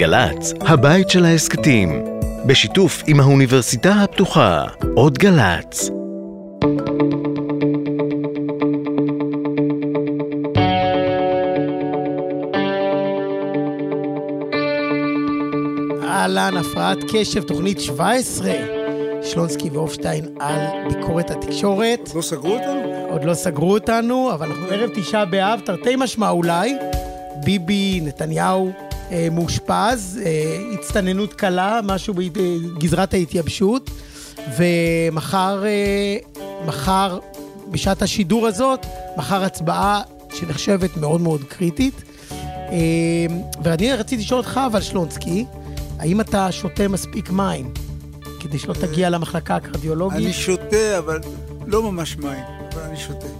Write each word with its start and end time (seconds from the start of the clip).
גל"צ, 0.00 0.52
הבית 0.60 1.10
של 1.10 1.24
ההסכתים, 1.24 2.04
בשיתוף 2.46 3.02
עם 3.06 3.20
האוניברסיטה 3.20 3.92
הפתוחה, 3.92 4.64
עוד 4.94 5.18
גל"צ. 5.18 5.90
אהלן, 16.02 16.56
הפרעת 16.56 16.98
קשב, 17.12 17.42
תוכנית 17.42 17.80
17. 17.80 18.52
שלונסקי 19.22 19.70
והופשטיין 19.70 20.24
על 20.38 20.60
ביקורת 20.88 21.30
התקשורת. 21.30 22.10
לא 22.14 22.22
סגרו 22.22 22.54
אותנו? 22.54 23.06
עוד 23.10 23.24
לא 23.24 23.34
סגרו 23.34 23.72
אותנו, 23.72 24.30
אבל 24.34 24.46
אנחנו 24.46 24.66
ערב 24.66 24.90
תשעה 24.94 25.24
באב, 25.24 25.60
תרתי 25.64 25.96
משמע 25.96 26.30
אולי. 26.30 26.74
ביבי 27.44 28.00
נתניהו 28.02 28.89
מאושפז, 29.32 30.20
אה, 30.24 30.58
הצטננות 30.74 31.34
קלה, 31.34 31.80
משהו 31.84 32.14
בגזרת 32.14 33.14
ההתייבשות, 33.14 33.90
ומחר, 34.56 35.64
אה, 35.66 36.16
מחר, 36.66 37.18
בשעת 37.70 38.02
השידור 38.02 38.46
הזאת, 38.46 38.86
מחר 39.16 39.44
הצבעה 39.44 40.02
שנחשבת 40.34 40.96
מאוד 40.96 41.20
מאוד 41.20 41.44
קריטית. 41.44 41.94
אה, 42.32 42.76
ואני 43.62 43.92
רציתי 43.92 44.22
לשאול 44.22 44.38
אותך, 44.40 44.60
אבל 44.66 44.80
שלונסקי, 44.80 45.44
האם 45.98 46.20
אתה 46.20 46.52
שותה 46.52 46.88
מספיק 46.88 47.30
מים? 47.30 47.74
כדי 48.40 48.58
שלא 48.58 48.74
תגיע 48.74 49.10
למחלקה 49.10 49.56
הקרדיולוגית? 49.56 50.18
אני 50.18 50.32
שותה, 50.32 50.98
אבל 50.98 51.20
לא 51.66 51.92
ממש 51.92 52.16
מים, 52.16 52.44
אבל 52.72 52.82
אני 52.82 52.96
שותה. 52.96 53.39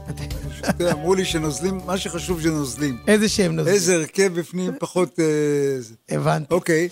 אמרו 0.93 1.15
לי 1.15 1.25
שנוזלים, 1.25 1.81
מה 1.87 1.99
שחשוב 1.99 2.43
שנוזלים. 2.43 2.99
איזה 3.07 3.29
שהם 3.29 3.57
נוזלים. 3.57 3.75
איזה 3.75 3.95
הרכב 3.95 4.41
בפנים 4.41 4.73
פחות... 4.79 5.19
אה. 5.21 6.17
הבנתי. 6.17 6.55
אוקיי. 6.55 6.89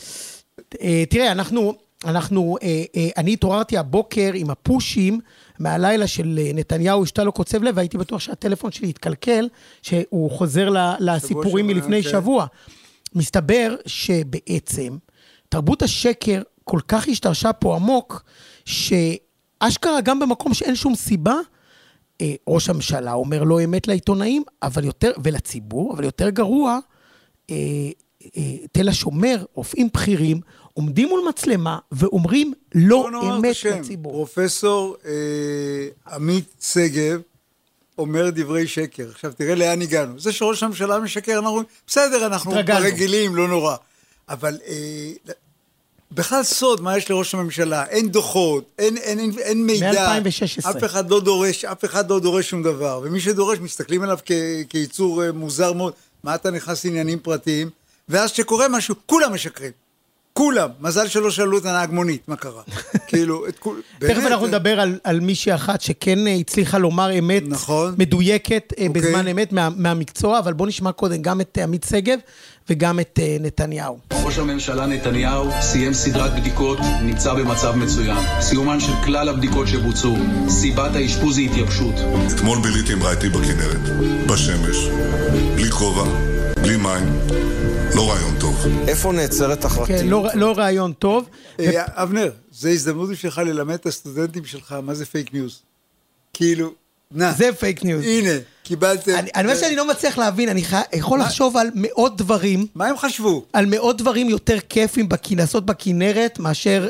אה, 0.82 1.04
תראה, 1.10 1.32
אנחנו, 1.32 1.74
אנחנו, 2.04 2.56
אה, 2.62 3.08
אני 3.16 3.32
התעוררתי 3.32 3.78
הבוקר 3.78 4.30
עם 4.34 4.50
הפושים 4.50 5.20
מהלילה 5.58 6.06
של 6.06 6.40
נתניהו, 6.54 7.04
אשתה 7.04 7.24
לא 7.24 7.30
קוצב 7.30 7.62
לב, 7.62 7.76
והייתי 7.76 7.98
בטוח 7.98 8.20
שהטלפון 8.20 8.72
שלי 8.72 8.88
התקלקל, 8.88 9.48
שהוא 9.82 10.30
חוזר 10.30 10.68
לסיפורים 11.00 11.66
מלפני 11.66 12.02
כן. 12.02 12.10
שבוע. 12.10 12.46
מסתבר 13.14 13.74
שבעצם 13.86 14.96
תרבות 15.48 15.82
השקר 15.82 16.42
כל 16.64 16.80
כך 16.88 17.08
השתרשה 17.08 17.52
פה 17.52 17.76
עמוק, 17.76 18.22
שאשכרה 18.64 20.00
גם 20.00 20.18
במקום 20.18 20.54
שאין 20.54 20.74
שום 20.74 20.94
סיבה, 20.94 21.34
ראש 22.48 22.68
הממשלה 22.68 23.12
אומר 23.12 23.42
לא 23.42 23.64
אמת 23.64 23.88
לעיתונאים, 23.88 24.42
אבל 24.62 24.84
יותר, 24.84 25.12
ולציבור, 25.24 25.94
אבל 25.94 26.04
יותר 26.04 26.30
גרוע, 26.30 26.78
אה, 27.50 27.56
אה, 28.36 28.42
תל 28.72 28.88
השומר, 28.88 29.44
רופאים 29.54 29.88
בכירים, 29.94 30.40
עומדים 30.74 31.08
מול 31.08 31.20
מצלמה 31.28 31.78
ואומרים 31.92 32.52
לא 32.74 33.08
אמת. 33.38 33.56
לציבור. 33.64 34.12
פרופסור 34.12 34.96
אה, 35.06 36.12
עמית 36.14 36.44
שגב 36.60 37.20
אומר 37.98 38.30
דברי 38.30 38.66
שקר. 38.66 39.08
עכשיו, 39.10 39.32
תראה 39.36 39.54
לאן 39.54 39.82
הגענו. 39.82 40.20
זה 40.20 40.32
שראש 40.32 40.62
הממשלה 40.62 40.98
משקר, 40.98 41.32
אנחנו 41.32 41.48
אומרים, 41.48 41.66
בסדר, 41.86 42.26
אנחנו. 42.26 42.52
רגילים, 42.78 43.36
לא 43.36 43.48
נורא. 43.48 43.76
אבל 44.28 44.58
אה, 44.66 45.32
בכלל 46.12 46.42
סוד 46.42 46.80
מה 46.80 46.96
יש 46.96 47.10
לראש 47.10 47.34
הממשלה, 47.34 47.86
אין 47.86 48.08
דוחות, 48.08 48.64
אין, 48.78 48.96
אין, 48.96 49.18
אין, 49.18 49.32
אין 49.38 49.66
מידע. 49.66 50.18
מ-2016. 50.20 50.70
אף 50.70 50.84
אחד 50.84 51.10
לא 51.10 51.20
דורש, 51.20 51.64
אף 51.64 51.84
אחד 51.84 52.10
לא 52.10 52.20
דורש 52.20 52.50
שום 52.50 52.62
דבר. 52.62 53.00
ומי 53.04 53.20
שדורש, 53.20 53.58
מסתכלים 53.58 54.02
עליו 54.02 54.18
כ, 54.26 54.32
כיצור 54.68 55.24
אה, 55.24 55.32
מוזר 55.32 55.72
מאוד. 55.72 55.92
מה 56.24 56.34
אתה 56.34 56.50
נכנס 56.50 56.84
לעניינים 56.84 57.18
פרטיים? 57.18 57.70
ואז 58.08 58.32
כשקורה 58.32 58.68
משהו, 58.68 58.94
כולם 59.06 59.34
משקרים. 59.34 59.72
כולם. 60.38 60.68
מזל 60.80 61.08
שלא 61.08 61.30
שאלו 61.30 61.58
את 61.58 61.64
הנהג 61.64 61.90
מונית, 61.90 62.28
מה 62.28 62.36
קרה. 62.36 62.62
כאילו, 63.08 63.48
את 63.48 63.58
כול... 63.58 63.82
תכף 63.98 64.26
אנחנו 64.26 64.44
אה, 64.44 64.50
נדבר 64.50 64.80
על, 64.80 64.98
על 65.04 65.20
מישהי 65.20 65.54
אחת 65.54 65.80
שכן 65.80 66.26
אה, 66.26 66.34
הצליחה 66.34 66.78
לומר 66.78 67.18
אמת 67.18 67.42
נכון. 67.46 67.94
מדויקת 67.98 68.72
אה, 68.78 68.86
אוקיי. 68.86 69.02
בזמן 69.02 69.28
אמת 69.28 69.52
מה, 69.52 69.68
מהמקצוע, 69.76 70.38
אבל 70.38 70.52
בואו 70.52 70.68
נשמע 70.68 70.92
קודם 70.92 71.22
גם 71.22 71.40
את 71.40 71.58
עמית 71.62 71.86
שגב 71.90 72.18
וגם 72.70 73.00
את 73.00 73.18
נתניהו. 73.40 73.98
ראש 74.24 74.38
הממשלה 74.38 74.86
נתניהו 74.86 75.50
סיים 75.60 75.94
סדרת 75.94 76.40
בדיקות, 76.40 76.78
נמצא 77.02 77.34
במצב 77.34 77.74
מצוין. 77.76 78.16
סיומן 78.40 78.80
של 78.80 78.92
כלל 79.04 79.28
הבדיקות 79.28 79.68
שבוצעו. 79.68 80.16
סיבת 80.48 80.94
האשפוז 80.94 81.38
היא 81.38 81.50
התייבשות. 81.50 81.94
אתמול 82.34 82.58
ביליתי 82.62 82.92
עם 82.92 83.02
רעייתי 83.02 83.28
בכנרת, 83.28 83.88
בשמש, 84.26 84.76
בלי 85.54 85.70
כובע, 85.70 86.04
בלי 86.62 86.76
מים. 86.76 87.47
לא 87.98 88.10
רעיון 88.10 88.38
טוב. 88.40 88.66
איפה 88.88 89.12
נעצרת 89.12 89.64
החלטים? 89.64 89.98
כן, 89.98 90.06
לא, 90.06 90.28
לא 90.34 90.52
רעיון 90.56 90.92
טוב. 90.92 91.28
אה, 91.60 91.84
אבנר, 91.86 92.30
זו 92.52 92.68
הזדמנות 92.68 93.10
בשבילך 93.10 93.38
ללמד 93.38 93.74
את 93.74 93.86
הסטודנטים 93.86 94.44
שלך 94.44 94.76
מה 94.82 94.94
זה 94.94 95.06
fake 95.06 95.34
news. 95.34 95.62
כאילו, 96.32 96.74
נא, 97.10 97.32
זה 97.32 97.52
fake 97.52 97.84
news. 97.84 98.04
הנה, 98.04 98.30
קיבלתם. 98.68 99.12
אני 99.34 99.44
אומר 99.48 99.56
שאני 99.60 99.76
לא 99.76 99.88
מצליח 99.88 100.18
להבין, 100.18 100.48
אני 100.48 100.62
יכול 100.92 101.20
לחשוב 101.20 101.56
על 101.56 101.70
מאות 101.74 102.16
דברים, 102.16 102.66
מה 102.74 102.86
הם 102.86 102.96
חשבו? 102.98 103.44
על 103.52 103.66
מאות 103.66 103.98
דברים 103.98 104.28
יותר 104.28 104.58
כיפים 104.68 105.08
בכ- 105.08 105.32
לעשות 105.36 105.66
בכנרת, 105.66 106.38
מאשר 106.38 106.88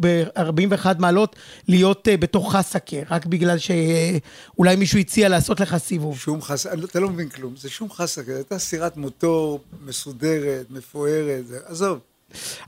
ב-41 0.00 0.86
מעלות 0.98 1.36
להיות 1.68 2.08
אה, 2.08 2.16
בתוך 2.16 2.56
חסקה, 2.56 2.96
רק 3.10 3.26
בגלל 3.26 3.56
שאולי 3.58 4.76
מישהו 4.76 4.98
הציע 4.98 5.28
לעשות 5.28 5.60
לך 5.60 5.76
סיבוב. 5.76 6.18
שום 6.18 6.42
חס... 6.42 6.66
אתה 6.66 7.00
לא 7.00 7.08
מבין 7.08 7.28
כלום, 7.28 7.54
זה 7.56 7.68
שום 7.70 7.88
זו 8.26 8.32
הייתה 8.34 8.58
סירת 8.58 8.96
מוטור 8.96 9.60
מסודרת, 9.86 10.66
מפוארת, 10.70 11.44
עזוב. 11.66 11.98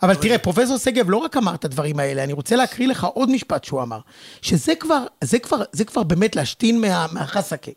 אבל 0.03 0.15
תראה, 0.15 0.38
פרופסור 0.38 0.78
שגב 0.78 1.10
לא 1.10 1.16
רק 1.16 1.37
אמר 1.37 1.54
את 1.54 1.65
הדברים 1.65 1.98
האלה, 1.98 2.25
אני 2.25 2.32
רוצה 2.32 2.56
להקריא 2.56 2.88
לך 2.88 3.04
עוד 3.04 3.31
משפט 3.31 3.65
שהוא 3.65 3.82
אמר, 3.82 3.98
שזה 4.43 4.75
כבר, 4.75 5.04
זה 5.25 5.38
כבר, 5.38 5.62
זה 5.72 5.84
כבר 5.84 6.03
באמת 6.03 6.37
להשתין 6.37 6.81
מה, 6.81 7.06
מהחסקה. 7.12 7.71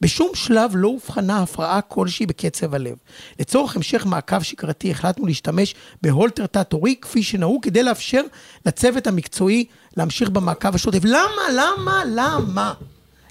בשום 0.00 0.30
שלב 0.34 0.70
לא 0.74 0.88
אובחנה 0.88 1.42
הפרעה 1.42 1.80
כלשהי 1.80 2.26
בקצב 2.26 2.74
הלב. 2.74 2.96
לצורך 3.40 3.76
המשך 3.76 4.06
מעקב 4.06 4.42
שגרתי 4.42 4.90
החלטנו 4.90 5.26
להשתמש 5.26 5.74
בהולטר 6.02 6.46
תת-עורי, 6.46 6.94
כפי 7.02 7.22
שנהוג, 7.22 7.64
כדי 7.64 7.82
לאפשר 7.82 8.22
לצוות 8.66 9.06
המקצועי 9.06 9.64
להמשיך 9.96 10.30
במעקב 10.30 10.74
השוטף. 10.74 11.04
למה, 11.04 11.42
למה, 11.52 12.02
למה? 12.06 12.74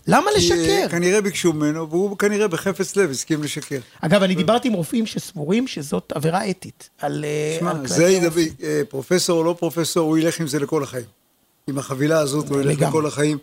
למה 0.07 0.31
כי, 0.31 0.37
לשקר? 0.37 0.55
אה, 0.83 0.89
כנראה 0.89 1.21
ביקשו 1.21 1.53
ממנו, 1.53 1.89
והוא 1.89 2.17
כנראה 2.17 2.47
בחפץ 2.47 2.95
לב 2.95 3.11
הסכים 3.11 3.43
לשקר. 3.43 3.79
אגב, 4.01 4.23
אני 4.23 4.35
דיברתי 4.35 4.67
עם 4.67 4.73
רופאים 4.73 5.05
שסבורים 5.05 5.67
שזאת 5.67 6.11
עבירה 6.15 6.49
אתית. 6.49 6.89
על... 7.01 7.25
אה, 7.25 7.57
שמע, 7.59 7.73
זה 7.85 8.03
ידבר, 8.03 8.41
אה, 8.63 8.81
פרופסור 8.89 9.39
או 9.39 9.43
לא 9.43 9.55
פרופסור, 9.59 10.07
הוא 10.09 10.17
ילך 10.17 10.39
עם 10.39 10.47
זה 10.47 10.59
לכל 10.59 10.83
החיים. 10.83 11.05
עם 11.67 11.77
החבילה 11.77 12.19
הזאת 12.19 12.49
הוא 12.49 12.61
ילך. 12.61 12.81
לכל 12.81 13.05
החיים. 13.05 13.37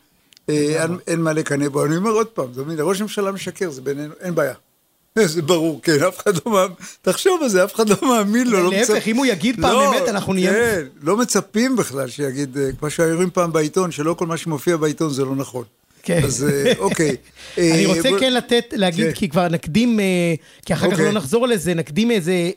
אה, 0.48 0.86
אין- 1.06 1.20
מה 1.20 1.32
לקנא 1.32 1.68
בו. 1.68 1.84
אני 1.84 1.96
אומר 1.96 2.10
עוד 2.10 2.26
פעם, 2.26 2.46
אתה 2.52 2.60
מבין, 2.60 2.76
ראש 2.80 3.00
הממשלה 3.00 3.32
משקר, 3.32 3.70
זה 3.70 3.82
בינינו, 3.82 4.14
אין 4.20 4.34
בעיה. 4.34 4.54
זה 5.24 5.42
ברור, 5.42 5.80
כן, 5.82 5.96
אף 6.08 6.18
אחד 6.22 6.32
לא 6.46 6.52
מאמין, 6.52 6.74
תחשוב 7.02 7.42
על 7.42 7.48
זה, 7.48 7.64
אף 7.64 7.74
אחד 7.74 7.88
לא 7.88 7.96
מאמין 8.02 8.46
לו. 8.50 8.62
לא 8.62 8.70
להפך, 8.70 9.06
אם 9.08 9.16
הוא 9.16 9.26
יגיד 9.26 9.56
פעם 9.62 9.72
לא, 9.72 9.90
אמת, 10.00 10.08
אנחנו 10.08 10.32
נהיה- 10.32 10.52
כן, 10.52 10.82
לא 11.02 11.16
מצפים 11.16 11.76
בכלל 11.76 12.08
שיגיד, 12.08 12.56
כמו 12.78 12.90
שהיו 12.90 13.32
פעם 13.32 13.52
בעיתון, 13.52 13.90
שלא 13.90 14.14
כל 14.14 14.26
מה 14.26 14.36
שמופיע 14.36 14.76
בעיתון 14.76 15.10
זה 15.10 15.24
לא 15.24 15.34
נכון. 15.36 15.64
כן. 16.04 16.20
אז 16.24 16.48
אה, 16.52 16.72
אוקיי. 16.78 17.08
אני 17.58 17.86
אה, 17.86 17.94
רוצה 17.94 18.08
כן 18.20 18.32
לתת, 18.32 18.64
להגיד, 18.72 19.06
כן. 19.06 19.12
כי 19.12 19.28
כבר 19.28 19.48
נקדים, 19.48 20.00
אה, 20.00 20.34
כי 20.66 20.72
אחר 20.72 20.86
כך 20.86 20.92
אוקיי. 20.92 21.06
לא 21.06 21.12
נחזור 21.12 21.46
לזה, 21.46 21.74
נקדים 21.74 22.10
איזה, 22.10 22.50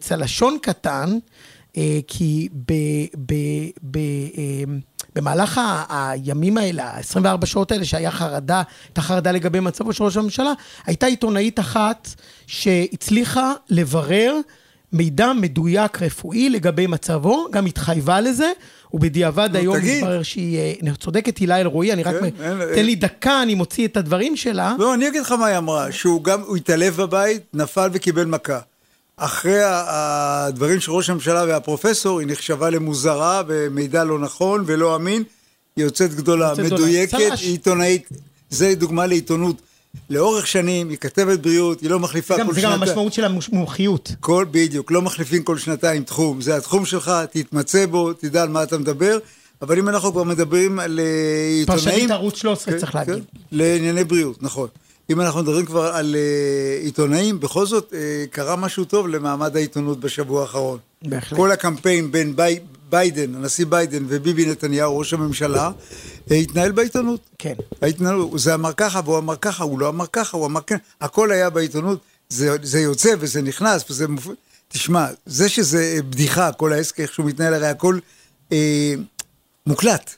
צלשון 0.00 0.58
קטן, 0.62 1.18
כי 2.06 2.48
ב, 2.66 2.72
ב, 3.26 3.34
ב, 3.90 3.98
במהלך 5.14 5.60
הימים 5.88 6.58
האלה, 6.58 6.84
ה-24 6.84 7.46
שעות 7.46 7.72
האלה 7.72 7.84
שהיה 7.84 8.10
חרדה, 8.10 8.62
הייתה 8.88 9.00
חרדה 9.00 9.32
לגבי 9.32 9.60
מצבו 9.60 9.92
של 9.92 10.04
ראש 10.04 10.16
הממשלה, 10.16 10.52
הייתה 10.86 11.06
עיתונאית 11.06 11.60
אחת 11.60 12.08
שהצליחה 12.46 13.52
לברר 13.70 14.36
מידע 14.92 15.32
מדויק 15.32 16.02
רפואי 16.02 16.50
לגבי 16.50 16.86
מצבו, 16.86 17.46
גם 17.52 17.66
התחייבה 17.66 18.20
לזה, 18.20 18.52
ובדיעבד 18.92 19.48
נו, 19.52 19.58
היום 19.58 19.78
תגיד. 19.78 19.98
מתברר 20.04 20.22
שהיא 20.22 20.58
אה, 20.58 20.94
צודקת, 21.00 21.38
הילה 21.38 21.60
אלרועי, 21.60 21.92
אני 21.92 22.02
רק... 22.02 22.14
כן, 22.14 22.24
מ- 22.24 22.42
אין- 22.42 22.74
תן 22.74 22.84
לי 22.84 22.94
דקה, 22.94 23.42
אני 23.42 23.54
מוציא 23.54 23.86
את 23.86 23.96
הדברים 23.96 24.36
שלה. 24.36 24.74
לא, 24.78 24.94
אני 24.94 25.08
אגיד 25.08 25.22
לך 25.22 25.32
מה 25.32 25.46
היא 25.46 25.58
אמרה, 25.58 25.92
שהוא 25.92 26.24
גם, 26.24 26.40
הוא 26.40 26.56
התעלף 26.56 26.96
בבית, 26.96 27.42
נפל 27.54 27.88
וקיבל 27.92 28.24
מכה. 28.24 28.58
אחרי 29.16 29.60
הדברים 29.64 30.80
של 30.80 30.92
ראש 30.92 31.10
הממשלה 31.10 31.44
והפרופסור, 31.48 32.20
היא 32.20 32.28
נחשבה 32.28 32.70
למוזרה 32.70 33.42
ומידע 33.46 34.04
לא 34.04 34.18
נכון 34.18 34.62
ולא 34.66 34.96
אמין. 34.96 35.22
היא 35.76 35.84
יוצאת 35.84 36.14
גדולה, 36.14 36.48
יוצאת 36.50 36.66
גדולה. 36.66 36.82
מדויקת, 36.82 37.16
צל"ש. 37.18 37.42
היא 37.42 37.50
עיתונאית. 37.52 38.08
זה 38.50 38.74
דוגמה 38.74 39.06
לעיתונות. 39.06 39.56
לאורך 40.10 40.46
שנים, 40.46 40.88
היא 40.88 40.98
כתבת 40.98 41.38
בריאות, 41.38 41.80
היא 41.80 41.90
לא 41.90 42.00
מחליפה 42.00 42.34
כל 42.34 42.54
זה 42.54 42.60
גם 42.60 42.70
שנתיים. 42.70 42.82
המשמעות 42.82 43.12
של 43.12 43.24
המומחיות. 43.24 44.12
כל, 44.20 44.46
בדיוק, 44.50 44.90
לא 44.90 45.02
מחליפים 45.02 45.42
כל 45.42 45.58
שנתיים 45.58 46.02
תחום. 46.02 46.40
זה 46.40 46.56
התחום 46.56 46.84
שלך, 46.84 47.12
תתמצא 47.30 47.86
בו, 47.86 48.12
תדע 48.12 48.42
על 48.42 48.48
מה 48.48 48.62
אתה 48.62 48.78
מדבר. 48.78 49.18
אבל 49.62 49.78
אם 49.78 49.88
אנחנו 49.88 50.12
כבר 50.12 50.22
מדברים 50.22 50.78
על 50.78 51.00
אה, 51.00 51.04
עיתונאים... 51.58 51.84
פרשנית 51.84 52.10
ערוץ 52.10 52.36
13, 52.36 52.74
כן, 52.74 52.80
צריך 52.80 52.92
כן, 52.92 52.98
להגיד. 52.98 53.24
לענייני 53.52 54.04
בריאות, 54.04 54.42
נכון. 54.42 54.68
אם 55.10 55.20
אנחנו 55.20 55.42
מדברים 55.42 55.66
כבר 55.66 55.86
על 55.86 56.16
אה, 56.16 56.78
עיתונאים, 56.82 57.40
בכל 57.40 57.66
זאת 57.66 57.94
אה, 57.94 58.24
קרה 58.30 58.56
משהו 58.56 58.84
טוב 58.84 59.08
למעמד 59.08 59.56
העיתונות 59.56 60.00
בשבוע 60.00 60.42
האחרון. 60.42 60.78
בהחלט. 61.02 61.38
כל 61.38 61.50
הקמפיין 61.52 62.12
בין 62.12 62.36
בי, 62.36 62.58
ביידן, 62.90 63.34
הנשיא 63.34 63.66
ביידן 63.66 64.04
וביבי 64.08 64.46
נתניהו, 64.46 64.98
ראש 64.98 65.12
הממשלה, 65.12 65.70
אה, 66.30 66.36
התנהל 66.36 66.72
בעיתונות. 66.72 67.20
כן. 67.38 67.54
ההתנהלות, 67.82 68.30
זה 68.38 68.54
אמר 68.54 68.72
ככה 68.72 69.00
והוא 69.04 69.18
אמר 69.18 69.36
ככה, 69.36 69.64
הוא 69.64 69.78
לא 69.78 69.88
אמר 69.88 70.04
ככה, 70.12 70.36
הוא 70.36 70.46
אמר 70.46 70.60
כן, 70.66 70.76
הכל 71.00 71.30
היה 71.32 71.50
בעיתונות, 71.50 71.98
זה, 72.28 72.56
זה 72.62 72.80
יוצא 72.80 73.14
וזה 73.18 73.42
נכנס 73.42 73.90
וזה 73.90 74.08
מופ... 74.08 74.26
תשמע, 74.68 75.06
זה 75.26 75.48
שזה 75.48 75.98
בדיחה, 76.10 76.52
כל 76.52 76.72
העסק, 76.72 77.00
איך 77.00 77.12
שהוא 77.14 77.26
מתנהל, 77.26 77.54
הרי 77.54 77.66
הכל 77.66 77.98
אה, 78.52 78.94
מוקלט, 79.66 80.14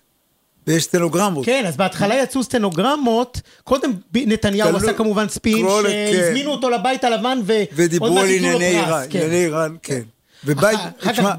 ויש 0.67 0.85
סטנוגרמות. 0.85 1.47
כן, 1.47 1.65
אז 1.69 1.77
בהתחלה 1.77 2.15
יצאו 2.23 2.43
סטנוגרמות, 2.43 3.41
קודם 3.65 3.93
נתניהו 4.15 4.77
עשה 4.77 4.93
כמובן 4.93 5.29
ספין, 5.29 5.67
שהזמינו 6.13 6.51
אותו 6.51 6.71
לבית 6.71 7.05
הלבן, 7.05 7.39
ועוד 7.47 7.67
ודיברו 7.73 8.15
מעט 8.15 8.25
על 8.25 8.31
ייתנו 8.31 8.51
לו 8.53 8.59
פרס, 8.59 8.63
איראן, 8.75 9.07
כן. 9.11 9.19
ענייני 9.19 9.45
איראן, 9.45 9.77
כן. 9.83 10.03
וביידן, 10.45 10.79
אחר 10.81 10.91
כך- 11.01 11.11
תשמע, 11.13 11.33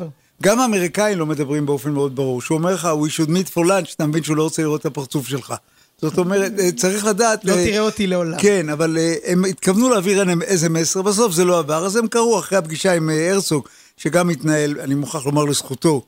גם 0.44 0.60
האמריקאים 0.60 1.20
לא 1.20 1.26
מדברים 1.26 1.66
באופן 1.66 1.92
מאוד 1.92 2.16
ברור, 2.16 2.42
שהוא 2.42 2.58
אומר 2.58 2.74
לך, 2.74 2.90
we 3.04 3.10
should 3.10 3.30
meet 3.30 3.54
for 3.56 3.66
lunch, 3.66 3.94
אתה 3.96 4.06
מבין 4.06 4.24
שהוא 4.24 4.38
לא 4.38 4.44
רוצה 4.44 4.62
לראות 4.62 4.82
את 4.82 4.86
הפרצוף 4.86 5.28
שלך. 5.28 5.54
זאת 6.02 6.18
אומרת, 6.18 6.52
אה, 6.60 6.72
צריך 6.72 7.06
לדעת... 7.06 7.46
לא 7.46 7.52
אה, 7.54 7.66
תראה 7.66 7.80
אותי 7.80 8.08
לעולם. 8.08 8.38
כן, 8.40 8.70
אבל 8.70 8.98
אה, 8.98 9.16
הם 9.26 9.46
התכוונו 9.46 9.90
להעביר 9.90 10.24
איזה 10.42 10.70
מסר, 10.70 11.02
בסוף 11.02 11.34
זה 11.34 11.46
לא 11.46 11.60
עבר, 11.60 11.86
אז 11.86 11.96
הם 11.96 12.08
קראו 12.08 12.40
אחרי 12.40 12.58
הפגישה 12.58 12.94
עם 12.94 13.10
הרצוג, 13.10 13.68
שגם 13.98 14.30
התנהל, 14.30 14.80
אני 14.80 14.96
מוכרח 14.96 15.26
לומר 15.26 15.46
לזכותו, 15.46 16.02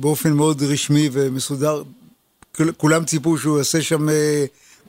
באופן 0.00 0.32
מאוד 0.32 0.62
רשמי 0.62 1.08
ומסודר. 1.12 1.82
כול- 2.56 2.72
כולם 2.76 3.04
ציפו 3.04 3.38
שהוא 3.38 3.58
יעשה 3.58 3.82
שם 3.82 4.08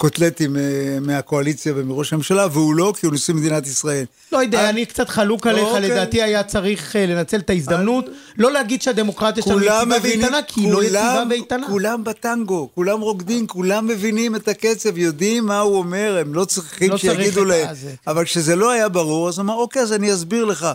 קוטלטים 0.01 0.57
אה, 0.57 0.61
מהקואליציה 1.01 1.73
ומראש 1.75 2.13
הממשלה, 2.13 2.47
והוא 2.51 2.75
לא, 2.75 2.93
כי 2.99 3.05
הוא 3.05 3.13
נשיא 3.13 3.33
מדינת 3.33 3.67
ישראל. 3.67 4.05
לא 4.31 4.37
יודע, 4.37 4.59
אה, 4.59 4.69
אני 4.69 4.85
קצת 4.85 5.09
חלוק 5.09 5.47
עליך, 5.47 5.63
אוקיי. 5.63 5.89
לדעתי 5.89 6.21
היה 6.21 6.43
צריך 6.43 6.95
אה, 6.95 7.05
לנצל 7.05 7.39
את 7.39 7.49
ההזדמנות, 7.49 8.05
לא 8.37 8.51
להגיד 8.51 8.81
שהדמוקרטיה 8.81 9.43
שלנו 9.43 9.61
יציבה 9.61 9.95
ואיתנה, 10.03 10.41
כי 10.47 10.61
היא 10.61 10.73
לא 10.73 10.83
יציבה 10.83 11.23
ואיתנה. 11.29 11.67
כולם 11.67 12.03
בטנגו, 12.03 12.69
כולם 12.75 13.01
רוקדים, 13.01 13.47
כולם 13.47 13.87
מבינים 13.87 14.35
את 14.35 14.47
הקצב, 14.47 14.97
יודעים 14.97 15.45
מה 15.45 15.59
הוא 15.59 15.77
אומר, 15.77 16.17
הם 16.21 16.33
לא 16.33 16.45
צריכים 16.45 16.91
לא 16.91 16.97
שיגידו 16.97 17.45
להם. 17.45 17.69
הזה. 17.69 17.93
אבל 18.07 18.25
כשזה 18.25 18.55
לא 18.55 18.71
היה 18.71 18.89
ברור, 18.89 19.29
אז 19.29 19.37
הוא 19.37 19.43
אמר, 19.43 19.53
אוקיי, 19.53 19.81
אז 19.81 19.93
אני 19.93 20.13
אסביר 20.13 20.45
לך. 20.45 20.67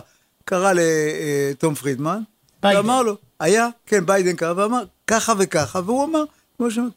קרא 0.45 0.73
לתום 0.75 1.75
פרידמן, 1.75 2.19
ביידן. 2.63 2.77
ואמר 2.79 3.01
לו, 3.01 3.15
היה, 3.39 3.67
כן, 3.85 4.05
ביידן 4.05 4.35
קרא, 4.35 4.53
ואמר, 4.57 4.83
ככה 5.07 5.33
וככה, 5.37 5.79
והוא 5.85 6.03
אמר, 6.03 6.23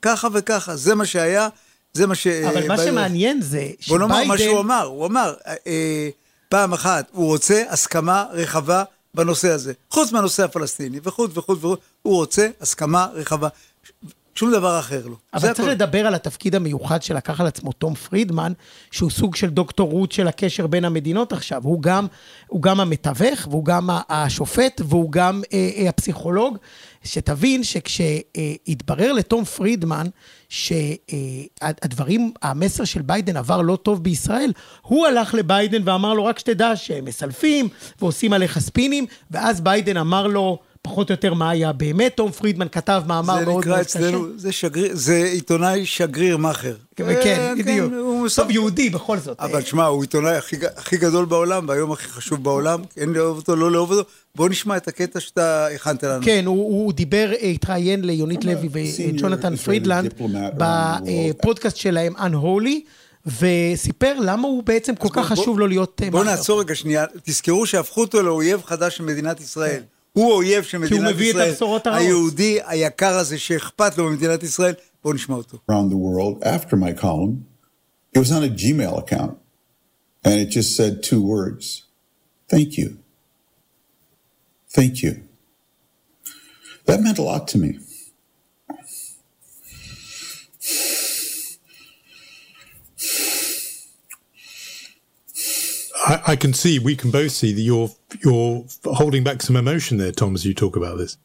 ככה 0.02 0.28
וככה, 0.32 0.76
זה 0.76 0.94
מה 0.94 1.06
שהיה, 1.06 1.48
זה 1.92 2.06
מה 2.06 2.14
ש... 2.14 2.26
אבל 2.26 2.68
מה 2.68 2.76
ביידן- 2.76 2.84
שמעניין 2.90 3.40
זה 3.42 3.66
בוא 3.88 3.98
נאמר 3.98 4.24
מה 4.24 4.38
שהוא 4.38 4.46
שביידן, 4.48 4.58
אמר, 4.58 4.82
הוא 4.84 5.06
אמר, 5.06 5.34
אה, 5.46 5.54
אה, 5.66 6.08
פעם 6.48 6.72
אחת, 6.72 7.08
הוא 7.12 7.26
רוצה 7.26 7.62
הסכמה 7.68 8.24
רחבה 8.32 8.82
בנושא 9.14 9.48
הזה. 9.50 9.72
חוץ 9.90 10.12
מהנושא 10.12 10.44
הפלסטיני, 10.44 11.00
וחוץ 11.02 11.30
וחוץ 11.36 11.58
וחוץ, 11.58 11.80
הוא 12.02 12.14
רוצה 12.16 12.48
הסכמה 12.60 13.06
רחבה. 13.14 13.48
שום 14.34 14.52
דבר 14.52 14.78
אחר 14.78 15.06
לא. 15.06 15.14
אבל 15.34 15.40
צריך 15.48 15.60
הכל. 15.60 15.70
לדבר 15.70 16.06
על 16.06 16.14
התפקיד 16.14 16.54
המיוחד 16.54 17.02
שלקח 17.02 17.40
על 17.40 17.46
עצמו 17.46 17.72
תום 17.72 17.94
פרידמן, 17.94 18.52
שהוא 18.90 19.10
סוג 19.10 19.36
של 19.36 19.50
דוקטור 19.50 19.92
רות 19.92 20.12
של 20.12 20.28
הקשר 20.28 20.66
בין 20.66 20.84
המדינות 20.84 21.32
עכשיו. 21.32 21.60
הוא 21.64 21.82
גם, 21.82 22.06
הוא 22.46 22.62
גם 22.62 22.80
המתווך, 22.80 23.46
והוא 23.50 23.64
גם 23.64 23.88
השופט, 24.08 24.80
והוא 24.84 25.12
גם 25.12 25.42
אה, 25.52 25.70
אה, 25.76 25.88
הפסיכולוג. 25.88 26.58
שתבין 27.04 27.64
שכשהתברר 27.64 29.12
לתום 29.12 29.44
פרידמן 29.44 30.06
שהדברים, 30.48 32.32
המסר 32.42 32.84
של 32.84 33.02
ביידן 33.02 33.36
עבר 33.36 33.62
לא 33.62 33.76
טוב 33.76 34.04
בישראל, 34.04 34.52
הוא 34.82 35.06
הלך 35.06 35.34
לביידן 35.34 35.88
ואמר 35.88 36.14
לו, 36.14 36.24
רק 36.24 36.38
שתדע 36.38 36.76
שהם 36.76 37.04
מסלפים 37.04 37.68
ועושים 38.00 38.32
עליך 38.32 38.58
ספינים, 38.58 39.06
ואז 39.30 39.60
ביידן 39.60 39.96
אמר 39.96 40.26
לו, 40.26 40.58
פחות 40.82 41.10
או 41.10 41.12
יותר 41.12 41.34
מה 41.34 41.50
היה 41.50 41.72
באמת, 41.72 42.16
תום 42.16 42.30
פרידמן 42.32 42.68
כתב 42.72 43.02
מאמר 43.06 43.38
זה 43.38 43.44
מאוד 43.44 43.60
נקרא 43.60 43.74
מאוד 43.74 43.86
קשה. 43.86 43.98
אצלנו, 43.98 44.26
זה 44.36 44.52
שגריר, 44.52 44.90
זה 44.94 45.16
עיתונאי 45.32 45.86
שגריר 45.86 46.36
מאכר. 46.36 46.74
כן, 46.96 47.04
אה, 47.06 47.52
בדיוק. 47.58 47.92
הוא 47.92 48.28
טוב, 48.36 48.50
יהודי 48.50 48.90
בכל 48.90 49.18
זאת. 49.18 49.40
אבל 49.40 49.62
שמע, 49.62 49.84
הוא 49.84 50.02
עיתונאי 50.02 50.36
הכי, 50.36 50.56
הכי 50.76 50.96
גדול 50.96 51.24
בעולם, 51.24 51.68
והיום 51.68 51.92
הכי 51.92 52.08
חשוב 52.08 52.44
בעולם, 52.44 52.80
אין 52.96 53.12
לאהוב 53.12 53.36
אותו, 53.36 53.56
לא 53.56 53.70
לאהוב 53.70 53.92
אותו. 53.92 54.10
בוא 54.34 54.48
נשמע 54.48 54.76
את 54.76 54.88
הקטע 54.88 55.20
שאתה 55.20 55.66
הכנת 55.66 56.04
לנו. 56.04 56.24
כן, 56.24 56.42
הוא, 56.46 56.56
הוא 56.56 56.92
דיבר, 56.92 57.32
אה, 57.42 57.46
התראיין 57.46 58.04
ליונית 58.04 58.44
לוי 58.44 58.68
וג'ונתן 58.72 59.56
פרידלנד 59.56 60.14
בפודקאסט 60.56 61.76
שלהם, 61.76 62.16
Unholy, 62.16 62.80
וסיפר 63.26 64.14
למה 64.20 64.48
הוא 64.48 64.62
בעצם 64.62 64.94
כל 64.94 65.08
כך 65.12 65.26
חשוב 65.26 65.58
לו 65.58 65.66
להיות... 65.66 66.00
אה, 66.04 66.10
בוא 66.10 66.20
מאכער. 66.20 66.36
נעצור 66.36 66.60
רגע 66.60 66.74
שנייה, 66.74 67.04
תזכרו 67.22 67.66
שהפכו 67.66 68.00
אותו 68.00 68.22
לאויב 68.22 68.62
חדש 68.64 68.96
של 68.96 69.04
מדינת 69.04 69.40
ישראל. 69.40 69.82
הוא 70.19 70.31
אויב 70.31 70.63
של 70.63 70.77
מדינת 70.77 70.91
ישראל. 70.91 71.09
כן. 71.11 71.15
מביא 71.15 71.31
את 71.31 71.35
הבשורות 71.49 71.87
הרעות. 71.87 72.01
היהודי 72.01 72.59
היקר 72.65 73.17
הזה 73.17 73.37
שאכפת 73.37 73.97
לו 73.97 74.09
ממדינת 74.09 74.43
ישראל, 74.43 74.73
בואו 75.03 75.13
נשמע 75.13 75.35
אותו. 75.35 75.57
around 75.71 75.89
the 75.91 75.97
world 75.97 76.43
after 76.43 76.75
my 76.75 77.01
column. 77.01 77.45
It 78.15 78.19
was 78.19 78.31
on 78.31 78.43
a 78.43 78.53
Gmail 78.61 78.97
account, 78.97 79.33
and 80.25 80.35
it 80.43 80.49
just 80.49 80.75
said 80.77 81.03
two 81.03 81.21
words 81.21 81.85
Thank 82.47 82.77
you. 82.77 82.97
Thank 84.69 85.01
you. 85.03 85.23
That 86.85 87.01
meant 87.01 87.17
a 87.17 87.23
lot 87.23 87.47
to 87.49 87.57
me. 87.57 87.79
I, 96.10 96.32
I 96.32 96.36
can 96.36 96.52
see, 96.62 96.74
we 96.88 96.94
can 97.00 97.10
both 97.18 97.32
see 97.40 97.52
that 97.56 97.64
you're 97.70 97.90
you're 98.24 98.54
holding 99.00 99.22
back 99.28 99.38
some 99.48 99.56
emotion 99.64 99.94
there, 100.02 100.14
Tom, 100.20 100.30
as 100.38 100.42
you 100.48 100.54
talk 100.54 100.74
about 100.76 100.96
this. 100.98 101.16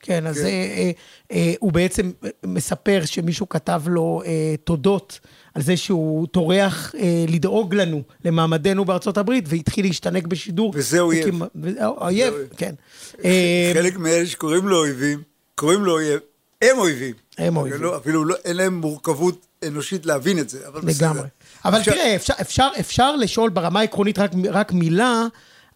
כן, 0.00 0.26
אז 0.26 0.38
אה, 0.38 0.44
אה, 0.44 0.90
אה, 1.32 1.52
הוא 1.60 1.72
בעצם 1.72 2.12
מספר 2.46 3.02
שמישהו 3.04 3.48
כתב 3.48 3.82
לו 3.86 4.22
אה, 4.26 4.54
תודות 4.64 5.20
על 5.54 5.62
זה 5.62 5.76
שהוא 5.76 6.26
טורח 6.26 6.94
אה, 6.98 7.24
לדאוג 7.28 7.74
לנו, 7.74 8.02
למעמדנו 8.24 8.84
בארצות 8.84 9.18
הברית, 9.18 9.44
והתחיל 9.48 9.86
להשתנק 9.86 10.26
בשידור. 10.26 10.72
וזה 10.76 11.00
אויב. 11.00 11.34
אויב, 11.80 12.34
כן. 12.56 12.74
אה, 13.24 13.70
חלק 13.74 13.96
מאלה 13.96 14.26
שקוראים 14.26 14.68
לו 14.68 14.76
אויבים, 14.76 15.22
קוראים 15.54 15.84
לו 15.84 15.92
אויב, 15.92 16.20
הם 16.62 16.78
אויבים. 16.78 17.14
הם 17.38 17.56
אויבים. 17.56 17.82
לא, 17.82 17.96
אפילו 17.96 18.24
לא, 18.24 18.34
אין 18.44 18.56
להם 18.56 18.74
מורכבות 18.74 19.46
אנושית 19.66 20.06
להבין 20.06 20.38
את 20.38 20.48
זה, 20.48 20.68
אבל 20.68 20.80
בסדר. 20.80 21.06
לגמרי. 21.06 21.28
אבל 21.64 21.78
עכשיו- 21.78 21.94
תראה, 21.94 22.16
אפשר, 22.16 22.34
אפשר, 22.40 22.68
אפשר 22.80 23.16
לשאול 23.16 23.50
ברמה 23.50 23.80
העקרונית 23.80 24.18
רק, 24.18 24.30
רק 24.50 24.72
מילה 24.72 25.26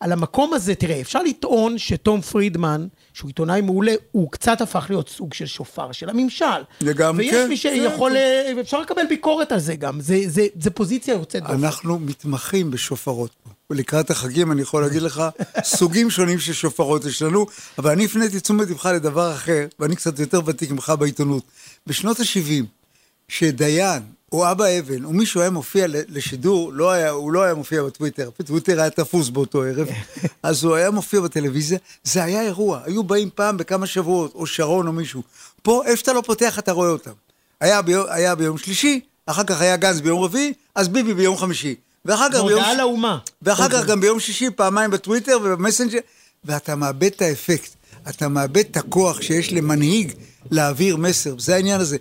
על 0.01 0.13
המקום 0.13 0.55
הזה. 0.55 0.75
תראה, 0.75 1.01
אפשר 1.01 1.23
לטעון 1.23 1.79
שתום 1.79 2.21
פרידמן, 2.21 2.87
שהוא 3.13 3.29
עיתונאי 3.29 3.61
מעולה, 3.61 3.93
הוא 4.13 4.31
קצת 4.33 4.61
הפך 4.61 4.87
להיות 4.89 5.09
סוג 5.09 5.35
של 5.35 5.47
שופר 5.47 5.93
של 5.93 6.09
הממשל. 6.09 6.45
לגמרי, 6.81 7.25
ויש 7.25 7.35
כן, 7.35 7.49
מי 7.49 7.57
שיכול, 7.57 8.17
אה, 8.17 8.53
אפשר 8.61 8.81
לקבל 8.81 9.03
ביקורת 9.09 9.53
על 9.53 9.59
זה 9.59 9.77
גם. 9.77 10.01
זה, 10.01 10.19
זה, 10.27 10.47
זה 10.61 10.71
פוזיציה 10.71 11.15
יוצאת 11.15 11.43
דופן. 11.43 11.55
אנחנו 11.65 11.99
מתמחים 11.99 12.71
בשופרות 12.71 13.31
פה. 13.43 13.51
ולקראת 13.71 14.11
החגים 14.11 14.53
אני 14.53 14.63
יכול 14.63 14.83
להגיד 14.83 15.03
לך, 15.03 15.23
סוגים 15.65 16.11
שונים 16.11 16.39
של 16.39 16.53
שופרות 16.53 17.05
יש 17.05 17.23
לנו, 17.23 17.47
אבל 17.79 17.91
אני 17.91 18.05
הפניתי 18.05 18.41
תשומת 18.41 18.71
לבך 18.71 18.87
לדבר 18.87 19.35
אחר, 19.35 19.67
ואני 19.79 19.97
קצת 19.97 20.19
יותר 20.19 20.41
ותיק 20.47 20.71
ממך 20.71 20.93
בעיתונות. 20.99 21.43
בשנות 21.87 22.21
ה-70, 22.21 22.65
שדיין 23.29 24.03
או 24.33 24.51
אבא 24.51 24.65
אבן 24.79 25.05
או 25.05 25.13
מישהו 25.13 25.41
היה 25.41 25.51
מופיע 25.51 25.87
לשידור, 25.89 26.73
לא 26.73 26.91
היה, 26.91 27.11
הוא 27.11 27.33
לא 27.33 27.43
היה 27.43 27.55
מופיע 27.55 27.83
בטוויטר, 27.83 28.31
בטוויטר 28.39 28.81
היה 28.81 28.91
תפוס 28.91 29.29
באותו 29.29 29.63
ערב, 29.63 29.89
אז 30.43 30.65
הוא 30.65 30.75
היה 30.75 30.91
מופיע 30.91 31.21
בטלוויזיה, 31.21 31.79
זה 32.05 32.25
היה 32.25 32.43
אירוע, 32.43 32.81
היו 32.85 33.05
באים 33.05 33.31
פעם 33.35 33.57
בכמה 33.57 33.87
שבועות, 33.87 34.35
או 34.35 34.47
שרון 34.47 34.87
או 34.87 34.93
מישהו. 34.93 35.23
פה, 35.63 35.83
איפה 35.85 35.97
שאתה 35.97 36.13
לא 36.13 36.23
פותח 36.27 36.59
אתה 36.59 36.73
רואה 36.73 36.89
אותם. 36.89 37.13
היה 37.61 37.83
ביום, 37.83 38.07
היה 38.09 38.35
ביום 38.35 38.59
שלישי, 38.59 39.01
אחר 39.27 39.45
כך 39.45 39.61
היה 39.61 39.77
גנץ 39.77 40.01
ביום 40.01 40.23
רביעי, 40.23 40.53
אז 40.75 40.89
ביבי 40.89 41.15
ביום 41.15 41.37
חמישי. 41.37 41.75
ואחר 42.05 42.29
כך 42.29 42.35
ביום... 42.35 42.49
הודעה 42.49 42.75
לאומה. 42.75 43.19
ואחר 43.43 43.69
כך 43.69 43.87
גם 43.87 44.01
ביום 44.01 44.21
שישי 44.21 44.51
פעמיים 44.51 44.91
בטוויטר 44.91 45.39
ובמסנג'ר, 45.43 45.99
ואתה 46.45 46.77
מאבד 46.77 47.05
את 47.05 47.23
האפקט, 47.23 47.71
אתה 48.09 48.29
מאבד 48.29 48.65
את 48.71 48.77
הכוח 48.77 49.23
שיש 49.23 49.53
למנהיג 49.53 50.13
להעביר 50.51 50.97
מסר, 50.97 51.35
זה 51.39 51.55
העניין 51.55 51.81
הזה. 51.81 51.97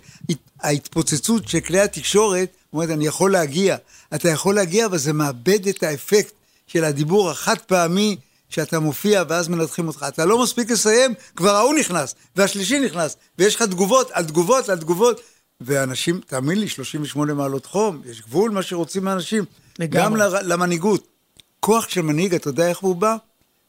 הת- 0.60 0.64
ההתפוצצות 0.64 1.48
של 1.48 1.60
כלי 1.60 1.80
התקשורת, 1.80 2.48
אומרת, 2.72 2.90
אני 2.90 3.06
יכול 3.06 3.32
להגיע, 3.32 3.76
אתה 4.14 4.28
יכול 4.28 4.54
להגיע, 4.54 4.86
אבל 4.86 4.98
זה 4.98 5.12
מאבד 5.12 5.68
את 5.68 5.82
האפקט 5.82 6.32
של 6.66 6.84
הדיבור 6.84 7.30
החד 7.30 7.58
פעמי, 7.58 8.16
שאתה 8.50 8.78
מופיע 8.80 9.22
ואז 9.28 9.48
מנתחים 9.48 9.88
אותך. 9.88 10.06
אתה 10.08 10.24
לא 10.24 10.42
מספיק 10.42 10.70
לסיים, 10.70 11.14
כבר 11.36 11.54
ההוא 11.56 11.74
נכנס, 11.74 12.14
והשלישי 12.36 12.80
נכנס, 12.80 13.16
ויש 13.38 13.54
לך 13.56 13.62
תגובות 13.62 14.10
על 14.10 14.24
תגובות 14.24 14.68
על 14.68 14.78
תגובות. 14.78 15.20
ואנשים, 15.60 16.20
תאמין 16.26 16.58
לי, 16.60 16.68
38 16.68 17.34
מעלות 17.34 17.66
חום, 17.66 18.02
יש 18.06 18.22
גבול 18.22 18.50
מה 18.50 18.62
שרוצים 18.62 19.04
מאנשים. 19.04 19.44
לגמרי. 19.78 20.20
גם 20.20 20.32
למנהיגות. 20.42 21.06
כוח 21.60 21.88
של 21.88 22.00
מנהיג, 22.00 22.34
אתה 22.34 22.48
יודע 22.48 22.68
איך 22.68 22.78
הוא 22.78 22.96
בא? 22.96 23.16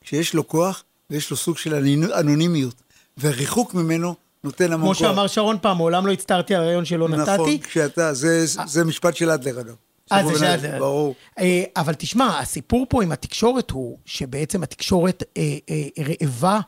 כשיש 0.01 0.34
לו 0.34 0.48
כוח 0.48 0.84
ויש 1.10 1.31
לו 1.31 1.38
סוג 1.38 1.58
של 1.58 1.74
אנונימיות. 2.19 2.75
וריחוק 3.17 3.74
ממנו 3.74 4.15
נותן 4.43 4.74
המון 4.74 4.79
כמו 4.79 5.00
כוח. 5.00 5.08
שאמר 5.12 5.27
שרון 5.27 5.58
פעם, 5.62 5.77
מעולם 5.77 6.08
לא 6.08 6.12
הצטערתי 6.12 6.55
על 6.55 6.62
הרעיון 6.63 6.86
שלא 6.86 7.10
נכון, 7.10 7.19
נתתי. 7.39 7.60
כשאתה, 7.63 8.13
זה, 8.13 8.43
זה 8.65 8.84
משפט 8.86 9.15
של 9.15 9.29
אדלר 9.29 9.60
אגב. 9.62 9.75
אה, 10.12 10.24
זה 10.24 10.29
הכוונה- 10.29 10.60
שאת- 10.60 10.79
ברור. 10.79 11.15
אה, 11.39 11.63
אבל 11.77 11.93
תשמע, 11.93 12.39
הסיפור 12.39 12.86
פה 12.89 13.03
עם 13.03 13.12
התקשורת 13.12 13.72
הוא 13.72 13.98
שבעצם 14.05 14.63
התקשורת 14.63 15.24
אה, 15.38 15.43
אה, 15.69 16.03
רעבה 16.03 16.60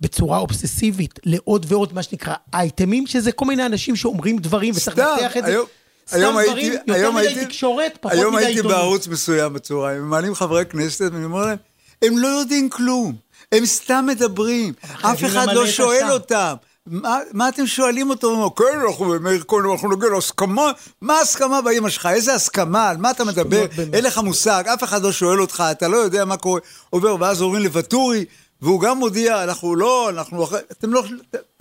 בצורה 0.00 0.38
אובססיבית 0.38 1.18
לעוד 1.24 1.66
ועוד, 1.68 1.92
מה 1.92 2.02
שנקרא, 2.02 2.34
אייטמים, 2.54 3.06
שזה 3.06 3.32
כל 3.32 3.44
מיני 3.44 3.66
אנשים 3.66 3.96
שאומרים 3.96 4.38
דברים 4.38 4.74
וצריך 4.76 4.96
סתם, 4.96 5.06
לנתח 5.22 5.36
את 5.36 5.42
זה. 5.44 5.50
היום- 5.50 5.66
סתם 6.08 6.16
היום 6.18 6.32
דברים, 6.32 6.56
הייתי, 6.56 6.76
יותר 6.86 6.92
היום 6.94 7.16
מדי 7.16 7.26
הייתי, 7.26 7.44
תקשורת, 7.46 7.98
פחות 8.00 8.12
היום 8.18 8.34
מדי 8.34 8.44
הייתי 8.44 8.58
עיתונות. 8.58 8.76
בערוץ 8.78 9.08
מסוים 9.08 9.52
בצהריים, 9.52 10.02
הם 10.02 10.10
מעלים 10.10 10.34
חברי 10.34 10.64
כנסת, 10.66 11.10
ואני 11.12 11.24
אומר 11.24 11.46
להם, 11.46 11.56
הם 12.02 12.18
לא 12.18 12.28
יודעים 12.28 12.68
כלום, 12.70 13.14
הם 13.52 13.66
סתם 13.66 14.04
מדברים, 14.08 14.72
אף 14.92 15.24
אחד 15.24 15.46
לא 15.54 15.66
שואל. 15.66 16.10
אותם. 16.10 16.54
מה, 16.90 17.18
מה 17.32 17.48
אתם 17.48 17.66
שואלים 17.66 18.10
אותו? 18.10 18.26
הוא 18.26 18.36
אומר, 18.36 18.48
כן, 18.56 18.80
אנחנו 18.88 19.04
במאיר 19.04 19.44
כהן, 19.48 19.70
אנחנו 19.70 19.92
נגיע 19.92 20.08
להסכמה. 20.08 20.70
מה 21.00 21.20
הסכמה 21.20 21.62
באמא 21.62 21.88
שלך? 21.88 22.06
איזה 22.06 22.34
הסכמה? 22.34 22.88
על 22.88 22.96
מה 22.96 23.10
אתה 23.10 23.24
מדבר? 23.24 23.66
אין 23.92 24.04
לך 24.04 24.18
מושג, 24.18 24.64
אף 24.74 24.84
אחד 24.84 25.02
לא 25.02 25.12
שואל 25.12 25.40
אותך, 25.40 25.64
אתה 25.70 25.88
לא 25.88 25.96
יודע 25.96 26.24
מה 26.24 26.36
קורה. 26.36 26.60
עובר, 26.90 27.16
ואז 27.20 27.42
אומרים 27.42 27.62
לוואטורי, 27.62 28.24
והוא 28.62 28.80
גם 28.80 28.98
מודיע, 28.98 29.42
אנחנו 29.44 29.76
לא, 29.76 30.10
אנחנו... 30.10 30.44
אחרי-" 30.44 30.60
אתם 30.72 30.92
לא... 30.92 31.02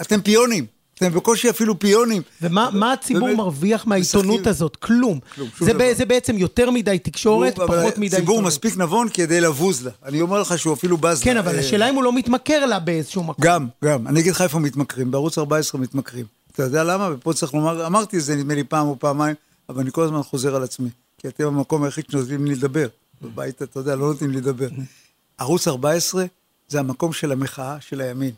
אתם 0.01 0.21
פיונים. 0.21 0.76
אתם 0.97 1.13
בקושי 1.13 1.49
אפילו 1.49 1.79
פיונים. 1.79 2.21
ומה 2.41 2.69
מה 2.73 2.93
הציבור 2.93 3.35
מרוויח 3.35 3.85
מהעיתונות. 3.87 4.47
הזאת? 4.47 4.75
כלום. 4.75 5.19
כלום, 5.35 5.49
זה. 5.59 5.73
ב- 5.73 5.93
זה 5.97 6.05
בעצם 6.05 6.37
יותר 6.37 6.71
מדי 6.71 6.99
תקשורת, 6.99 7.57
הוא- 7.57 7.65
אבל 7.65 7.81
פחות 7.81 7.97
מדי 7.97 8.15
עיתונות. 8.17 8.43
מספיק 8.43 8.77
נבון 8.77 9.07
כדי 9.13 9.41
לבוז 9.41 9.85
לה. 9.85 9.91
אני 10.05 10.21
אומר 10.21 10.41
לך 10.41 10.57
שהוא 10.59 10.73
אפילו 10.73 10.97
בז 10.97 11.19
לה. 11.19 11.23
כן, 11.23 11.37
אבל 11.37 11.55
אה, 11.55 11.59
השאלה 11.59 11.89
אם 11.89 11.95
הוא 11.95 12.03
לא 12.03 12.13
מתמכר 12.13 12.65
לה 12.65 12.79
באיזשהו 12.79 13.23
מקום. 13.23 13.45
גם, 13.45 13.67
גם. 13.83 14.07
אני 14.07 14.19
אגיד 14.19 14.31
לך 14.31 14.41
איפה 14.41 14.59
מתמכרים, 14.59 15.11
בערוץ 15.11 15.37
14 15.37 15.81
מתמכרים. 15.81 16.25
אתה 16.51 16.63
יודע 16.63 16.83
למה? 16.83 17.09
ופה 17.13 17.33
צריך 17.33 17.53
לומר, 17.53 17.85
אמרתי 17.87 18.17
את 18.17 18.23
זה 18.23 18.35
נדמה 18.35 18.55
לי 18.55 18.63
פעם 18.63 18.87
או 18.87 18.99
פעמיים, 18.99 19.35
אבל 19.69 19.81
אני 19.81 19.91
כל 19.91 20.03
הזמן 20.03 20.23
חוזר 20.23 20.55
על 20.55 20.63
עצמי. 20.63 20.89
כי 21.17 21.27
אתם 21.27 21.47
המקום 21.47 21.83
היחיד 21.83 22.05
שנותנים 22.11 22.45
לי 22.45 22.55
לדבר. 22.55 22.87
בבית, 23.21 23.61
אתה 23.61 23.79
יודע, 23.79 23.95
לא 23.95 24.05
נותנים 24.07 24.31
לי 24.31 24.37
לדבר. 24.37 24.67
ערוץ 25.37 25.67
14 25.67 26.25
זה 26.67 26.79
המקום 26.79 27.13
של 27.13 27.31
המחאה 27.31 27.77
של 27.79 28.01
הימין. 28.01 28.31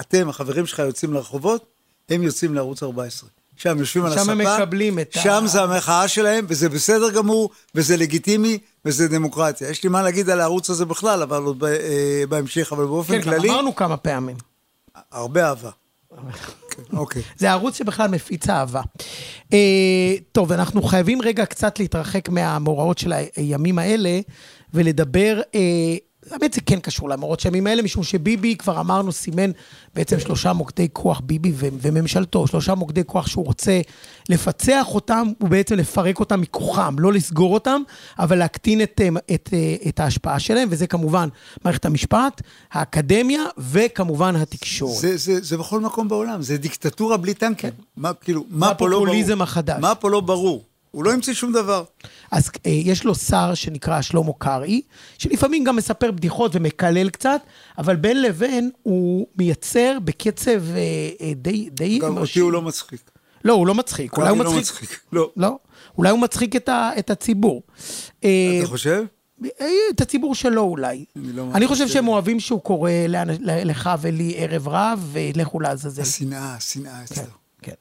אתם, 0.00 0.28
החברים 0.28 0.66
שלך 0.66 0.78
יוצאים 0.78 1.12
לרחובות, 1.12 1.64
הם 2.10 2.22
יוצאים 2.22 2.54
לערוץ 2.54 2.82
14. 2.82 3.28
שם 3.56 3.78
יושבים 3.78 4.04
על 4.04 4.12
שם 4.12 4.18
הספה, 4.18 4.32
הם 4.32 4.40
מקבלים 4.40 4.98
את 4.98 5.16
ה- 5.16 5.20
שם 5.20 5.44
זה 5.46 5.62
המחאה 5.62 6.08
שלהם, 6.08 6.46
וזה 6.48 6.68
בסדר 6.68 7.10
גמור, 7.10 7.50
וזה 7.74 7.96
לגיטימי, 7.96 8.58
וזה 8.84 9.08
דמוקרטיה. 9.08 9.70
יש 9.70 9.82
לי 9.82 9.88
מה 9.88 10.02
להגיד 10.02 10.30
על 10.30 10.40
הערוץ 10.40 10.70
הזה 10.70 10.84
בכלל, 10.84 11.22
אבל 11.22 11.42
עוד 11.42 11.64
אה, 11.64 11.70
בהמשך, 12.28 12.72
אבל 12.72 12.84
באופן 12.84 13.14
כן, 13.18 13.22
כללי, 13.22 13.50
אמרנו 13.50 13.74
כמה 13.74 13.96
פעמים. 13.96 14.36
הרבה 15.12 15.48
אהבה. 15.48 15.70
כן, 16.70 16.82
אוקיי. 16.96 17.22
זה 17.36 17.50
ערוץ 17.50 17.76
שבכלל 17.78 18.08
מפיץ 18.08 18.48
אהבה. 18.48 18.82
אה, 19.52 19.58
טוב, 20.32 20.52
אנחנו 20.52 20.82
חייבים 20.82 21.22
רגע 21.22 21.46
קצת 21.46 21.78
להתרחק 21.78 22.28
מהמאורעות 22.28 22.98
של 22.98 23.12
הימים 23.36 23.78
האלה, 23.78 24.20
ולדבר, 24.74 25.40
אה, 25.54 25.60
האמת 26.30 26.52
זה 26.52 26.60
כן 26.60 26.80
קשור 26.80 27.08
למאורעות 27.08 27.40
של 27.40 27.48
הימים 27.48 27.66
האלה, 27.66 27.82
משום 27.82 28.02
שביבי, 28.02 28.56
כבר 28.56 28.80
אמרנו, 28.80 29.12
סימן 29.12 29.50
בעצם 29.94 30.20
שלושה 30.20 30.52
מוקדי 30.52 30.88
כוח, 30.92 31.20
ביבי 31.24 31.52
ו- 31.54 31.68
וממשלתו, 31.80 32.46
שלושה 32.46 32.74
מוקדי 32.74 33.02
כוח 33.06 33.26
שהוא 33.26 33.44
רוצה 33.44 33.80
לפצח 34.28 34.86
אותם, 34.88 35.28
ובעצם 35.40 35.74
לפרק 35.74 36.20
אותם 36.20 36.40
מכוחם, 36.40 36.96
לא 36.98 37.12
לסגור 37.12 37.54
אותם, 37.54 37.82
אבל 38.18 38.38
להקטין 38.38 38.82
את, 38.82 39.00
אה, 39.00 39.34
את, 39.34 39.50
אה, 39.52 39.88
את 39.88 40.00
ההשפעה 40.00 40.38
שלהם, 40.38 40.68
וזה 40.70 40.86
כמובן 40.86 41.28
מערכת 41.64 41.84
המשפט, 41.84 42.42
האקדמיה, 42.72 43.42
וכמובן 43.58 44.36
התקשורת. 44.36 45.00
זה, 45.00 45.16
זה, 45.16 45.40
זה 45.40 45.56
בכל 45.56 45.80
מקום 45.80 46.08
בעולם, 46.08 46.42
זה 46.42 46.56
דיקטטורה 46.56 47.16
בלי 47.16 47.34
טנקים. 47.34 47.70
מה, 47.96 48.14
כאילו, 48.14 48.44
מה 48.50 48.74
פה 48.74 48.88
לא 48.88 48.96
ברור? 48.96 49.06
הפופוליזם 49.06 49.42
החדש. 49.42 49.80
מה 49.80 49.94
פה 49.94 50.10
לא 50.10 50.20
ברור? 50.20 50.64
הוא 50.96 51.04
לא 51.04 51.12
המציא 51.12 51.34
שום 51.34 51.52
דבר. 51.52 51.84
אז 52.30 52.50
אה, 52.66 52.70
יש 52.70 53.04
לו 53.04 53.14
שר 53.14 53.54
שנקרא 53.54 54.02
שלמה 54.02 54.32
קרעי, 54.38 54.82
שלפעמים 55.18 55.64
גם 55.64 55.76
מספר 55.76 56.10
בדיחות 56.10 56.52
ומקלל 56.54 57.10
קצת, 57.10 57.40
אבל 57.78 57.96
בין 57.96 58.22
לבין 58.22 58.70
הוא 58.82 59.26
מייצר 59.38 59.98
בקצב 60.04 60.50
אה, 60.50 61.10
אה, 61.20 61.32
די... 61.34 61.70
די 61.70 61.98
גם 61.98 62.18
אותי. 62.18 62.40
הוא 62.40 62.52
לא 62.52 62.62
מצחיק. 62.62 63.10
לא, 63.44 63.52
הוא 63.52 63.66
לא 63.66 63.74
מצחיק. 63.74 64.16
אולי 64.16 64.28
הוא 64.28 64.38
לא 64.38 64.52
מצחיק. 64.52 64.82
מצחיק. 64.82 65.00
לא. 65.12 65.30
לא. 65.36 65.58
אולי 65.98 66.10
הוא 66.10 66.18
מצחיק 66.18 66.56
את, 66.56 66.68
ה, 66.68 66.90
את 66.98 67.10
הציבור. 67.10 67.62
אה, 68.24 68.58
אתה 68.58 68.68
חושב? 68.68 69.04
אה, 69.60 69.66
את 69.94 70.00
הציבור 70.00 70.34
שלו 70.34 70.62
אולי. 70.62 71.04
אני 71.16 71.32
לא 71.32 71.50
אני 71.54 71.66
חושב. 71.66 71.88
שהם 71.88 72.08
אוהבים 72.08 72.40
שהוא 72.40 72.60
קורא 72.60 72.90
לך 73.38 73.90
ולי 74.00 74.34
ערב 74.36 74.68
רב, 74.68 75.08
ולכו 75.12 75.60
לעזאזל. 75.60 76.02
השנאה, 76.02 76.54
השנאה 76.54 77.04
אצלו. 77.04 77.22
כן. 77.62 77.72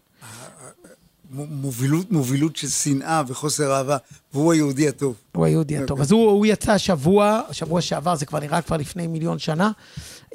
מובילות, 1.36 2.12
מובילות 2.12 2.56
של 2.56 2.68
שנאה 2.70 3.24
וחוסר 3.28 3.74
אהבה, 3.74 3.98
והוא 4.34 4.54
היהודי 4.54 4.88
הטוב. 4.88 5.16
הוא 5.36 5.46
היהודי 5.46 5.78
הטוב. 5.78 6.02
אז 6.02 6.12
הוא, 6.12 6.32
הוא 6.32 6.46
יצא 6.46 6.72
השבוע, 6.72 7.42
השבוע 7.50 7.82
שעבר, 7.82 8.16
זה 8.16 8.26
כבר 8.26 8.40
נראה 8.40 8.62
כבר 8.62 8.78
לפני 8.78 9.08
מיליון 9.08 9.40
שנה, 9.40 9.72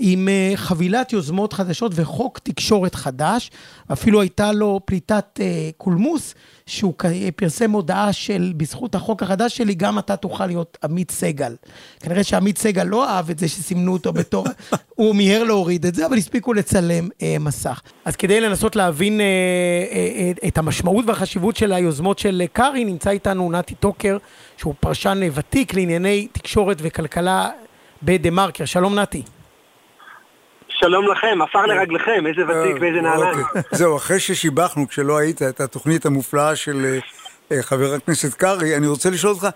עם 0.03 0.29
uh, 0.29 0.57
חבילת 0.57 1.13
יוזמות 1.13 1.53
חדשות 1.53 1.93
וחוק 1.95 2.39
תקשורת 2.39 2.95
חדש. 2.95 3.51
אפילו 3.93 4.21
הייתה 4.21 4.53
לו 4.53 4.81
פליטת 4.85 5.39
uh, 5.39 5.43
קולמוס, 5.77 6.35
שהוא 6.67 6.95
כ- 6.99 7.07
פרסם 7.37 7.71
הודעה 7.71 8.13
של, 8.13 8.53
בזכות 8.57 8.95
החוק 8.95 9.23
החדש 9.23 9.57
שלי, 9.57 9.75
גם 9.75 9.99
אתה 9.99 10.17
תוכל 10.17 10.47
להיות 10.47 10.79
עמית 10.85 11.11
סגל. 11.11 11.55
כנראה 12.01 12.25
שעמית 12.25 12.59
סגל 12.59 12.85
לא 12.85 13.09
אהב 13.09 13.31
את 13.31 13.39
זה 13.39 13.49
שסימנו 13.49 13.93
אותו 13.93 14.13
בתור, 14.13 14.47
הוא 14.97 15.15
מיהר 15.15 15.45
להוריד 15.45 15.87
את 15.87 15.95
זה, 15.95 16.07
אבל 16.07 16.17
הספיקו 16.17 16.53
לצלם 16.53 17.09
מסך. 17.41 17.81
אז 18.05 18.17
כדי 18.17 18.41
לנסות 18.41 18.77
להבין 18.77 19.21
את 20.49 20.59
המשמעות 20.59 21.05
והחשיבות 21.09 21.57
של 21.57 21.73
היוזמות 21.73 22.19
של 22.19 22.43
קרעי, 22.53 22.85
נמצא 22.85 23.11
איתנו 23.11 23.53
נתי 23.53 23.75
טוקר, 23.75 24.17
שהוא 24.57 24.75
פרשן 24.81 25.21
ותיק 25.35 25.75
לענייני 25.75 26.29
תקשורת 26.33 26.77
וכלכלה 26.81 27.51
בדה 28.03 28.31
מרקר. 28.31 28.65
שלום 28.65 28.99
נתי. 28.99 29.23
שלום 30.81 31.09
לכם, 31.09 31.39
עפר 31.43 31.67
לרגליכם, 31.67 32.27
איזה 32.27 32.43
ותיק 32.43 32.77
ואיזה 32.81 33.01
נעליים. 33.01 33.39
אוקיי. 33.39 33.63
זהו, 33.73 33.97
אחרי 33.97 34.21
ששיבחנו, 34.21 34.89
כשלא 34.89 35.19
היית, 35.19 35.43
את 35.43 35.61
התוכנית 35.61 36.07
המופלאה 36.07 36.57
של 36.57 36.85
אה, 36.85 36.99
אה, 37.57 37.63
חבר 37.63 37.95
הכנסת 37.95 38.35
קרעי, 38.35 38.77
אני 38.77 38.87
רוצה 38.87 39.11
לשאול 39.11 39.33
אותך, 39.33 39.49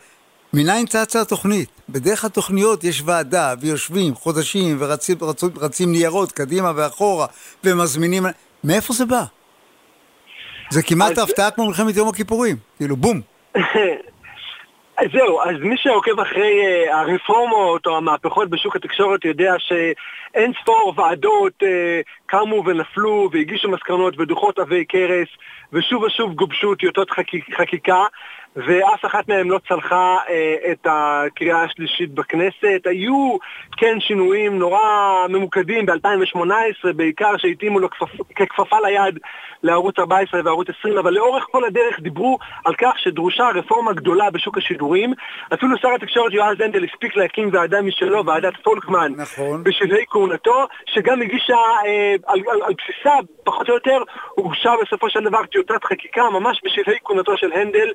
מניין 0.52 0.86
צצה 0.86 1.20
התוכנית? 1.20 1.68
בדרך 1.88 2.24
התוכניות 2.24 2.84
יש 2.84 3.02
ועדה, 3.04 3.54
ויושבים 3.60 4.14
חודשים, 4.14 4.76
ורצים 4.80 5.16
רצו, 5.22 5.46
רצים 5.56 5.92
ניירות 5.92 6.32
קדימה 6.32 6.72
ואחורה, 6.76 7.26
ומזמינים... 7.64 8.26
מאיפה 8.64 8.94
זה 8.94 9.06
בא? 9.06 9.24
זה 10.70 10.82
כמעט 10.82 11.18
אז- 11.18 11.18
הפתעה 11.18 11.50
כמו 11.50 11.66
מלחמת 11.66 11.96
יום 11.96 12.08
הכיפורים, 12.08 12.56
כאילו 12.76 12.96
בום. 12.96 13.20
זהו, 15.12 15.40
אז 15.42 15.56
מי 15.60 15.76
שעוקב 15.76 16.20
אחרי 16.20 16.62
uh, 16.62 16.94
הרפורמות 16.94 17.86
או 17.86 17.96
המהפכות 17.96 18.50
בשוק 18.50 18.76
התקשורת 18.76 19.24
יודע 19.24 19.54
שאין 19.58 20.52
ספור 20.62 20.94
ועדות 20.96 21.62
uh, 21.62 21.66
קמו 22.26 22.62
ונפלו 22.66 23.28
והגישו 23.32 23.68
מסקנות 23.68 24.14
ודוחות 24.18 24.58
עבי 24.58 24.84
כרס 24.88 25.28
ושוב 25.72 26.02
ושוב 26.02 26.34
גובשו 26.34 26.74
טיוטות 26.74 27.10
חקיק, 27.10 27.54
חקיקה 27.60 28.04
ואף 28.56 29.04
אחת 29.04 29.28
מהן 29.28 29.48
לא 29.48 29.58
צלחה 29.68 30.16
uh, 30.26 30.30
את 30.72 30.86
הקריאה 30.90 31.62
השלישית 31.62 32.10
בכנסת. 32.10 32.80
היו 32.84 33.36
כן 33.76 34.00
שינויים 34.00 34.58
נורא 34.58 34.80
ממוקדים 35.28 35.86
ב-2018 35.86 36.92
בעיקר 36.96 37.36
שהתאימו 37.36 37.78
לו 37.78 37.90
כפפ, 37.90 38.08
ככפפה 38.36 38.76
ליד 38.80 39.18
לערוץ 39.62 39.98
14 39.98 40.40
וערוץ 40.44 40.66
20, 40.78 40.98
אבל 40.98 41.12
לאורך 41.12 41.46
כל 41.50 41.64
הדרך 41.64 42.00
דיברו 42.00 42.38
על 42.64 42.74
כך 42.78 42.92
שדרושה 42.98 43.44
רפורמה 43.54 43.92
גדולה 43.92 44.30
בשוק 44.30 44.58
השידורים. 44.58 45.12
אפילו 45.54 45.78
שר 45.78 45.94
התקשורת 45.94 46.32
יועז 46.32 46.60
הנדל 46.60 46.84
הספיק 46.84 47.16
להקים 47.16 47.50
ועדה 47.52 47.82
משלו, 47.82 48.26
ועדת 48.26 48.56
פולקמן, 48.62 49.12
נכון. 49.16 49.64
בשלהי 49.64 50.04
כהונתו, 50.08 50.66
שגם 50.86 51.22
הגישה, 51.22 51.56
אה, 51.86 52.14
על, 52.26 52.40
על, 52.48 52.62
על 52.62 52.72
בסיסה, 52.78 53.14
פחות 53.44 53.68
או 53.68 53.74
יותר, 53.74 53.98
הוגשה 54.34 54.70
בסופו 54.82 55.10
של 55.10 55.24
דבר 55.24 55.46
טיוטת 55.46 55.84
חקיקה, 55.84 56.30
ממש 56.30 56.60
בשלהי 56.64 56.98
כהונתו 57.04 57.36
של 57.36 57.52
הנדל, 57.52 57.88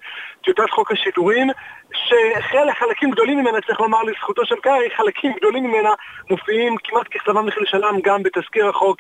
טיוטת 0.44 0.70
חוק 0.70 0.92
השידורים, 0.92 1.48
שחלק, 1.94 2.78
חלקים 2.80 3.12
גדולים 3.12 3.40
ממנה, 3.40 3.62
צריך 3.68 3.80
לומר 3.80 4.04
לזכותו 4.04 4.46
של 4.46 4.56
קרעי, 4.56 4.90
חלקים 4.98 5.34
גדולים 5.38 5.64
ממנה 5.64 5.90
מופיעים 6.30 6.76
כמעט 6.84 7.08
ככתבם 7.12 7.48
וכלשונם 7.48 8.00
גם 8.04 8.24
בתזכיר 8.24 8.70
החוק 8.70 8.98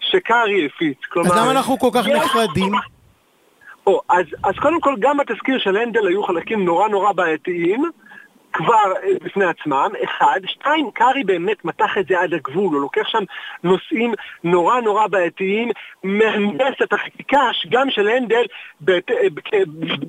שקרעי 0.00 0.66
הפיץ. 0.66 0.98
כלומר, 1.08 1.30
אז 1.30 1.36
למה 1.36 1.50
אנחנו 1.50 1.78
כל 1.78 1.90
כך 1.94 2.08
נחרדים? 2.08 2.72
או, 3.86 4.00
אז, 4.08 4.26
אז 4.44 4.54
קודם 4.54 4.80
כל, 4.80 4.94
גם 4.98 5.16
בתזכיר 5.16 5.58
של 5.58 5.76
הנדל 5.76 6.06
היו 6.06 6.22
חלקים 6.22 6.64
נורא 6.64 6.88
נורא 6.88 7.12
בעייתיים, 7.12 7.90
כבר 8.52 8.92
אה, 9.02 9.08
בפני 9.24 9.44
עצמם, 9.44 9.90
אחד. 10.04 10.40
שתיים, 10.46 10.90
קרעי 10.90 11.24
באמת 11.24 11.64
מתח 11.64 11.98
את 11.98 12.06
זה 12.08 12.20
עד 12.20 12.34
הגבול, 12.34 12.74
הוא 12.74 12.82
לוקח 12.82 13.08
שם 13.08 13.24
נושאים 13.64 14.14
נורא 14.44 14.80
נורא 14.80 15.06
בעייתיים, 15.06 15.70
מהנדס 16.04 16.82
את 16.82 16.92
החקיקה 16.92 17.40
גם 17.70 17.90
של 17.90 18.08
הנדל 18.08 18.44
אה, 18.88 18.98
בכ- 19.34 19.54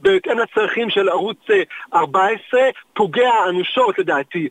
בהתאם 0.01 0.39
לצרכים 0.39 0.89
של 0.89 1.09
ערוץ 1.09 1.37
אה, 1.49 1.61
14, 1.99 2.61
פוגע 2.93 3.31
אנושות 3.49 3.99
לדעתי 3.99 4.47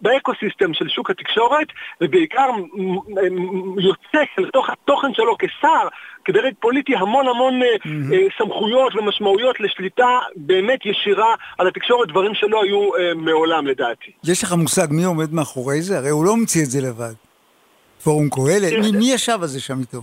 באקוסיסטם 0.00 0.74
של 0.74 0.88
שוק 0.88 1.10
התקשורת, 1.10 1.66
ובעיקר 2.00 2.48
יוצק 3.78 4.28
לתוך 4.38 4.70
התוכן 4.70 5.14
שלו 5.14 5.36
כשר 5.38 5.88
כדרג 6.24 6.52
פוליטי 6.60 6.96
המון 6.96 7.28
המון 7.28 7.60
mm-hmm. 7.62 8.14
סמכויות 8.38 8.94
ומשמעויות 8.96 9.60
לשליטה 9.60 10.18
באמת 10.36 10.80
ישירה 10.86 11.34
על 11.58 11.68
התקשורת, 11.68 12.08
דברים 12.08 12.34
שלא 12.34 12.62
היו 12.62 12.90
מעולם 13.16 13.66
לדעתי. 13.66 14.10
יש 14.24 14.42
לך 14.42 14.52
מושג 14.52 14.86
מי 14.90 15.04
עומד 15.04 15.32
מאחורי 15.34 15.82
זה? 15.82 15.98
הרי 15.98 16.10
הוא 16.10 16.24
לא 16.24 16.32
המציא 16.32 16.62
את 16.64 16.70
זה 16.70 16.80
לבד. 16.80 17.14
פורום 18.02 18.28
קהלת? 18.30 18.72
מי, 18.72 18.98
מי 18.98 19.12
ישב 19.12 19.38
על 19.42 19.48
זה 19.48 19.60
שם 19.60 19.80
איתו? 19.80 20.02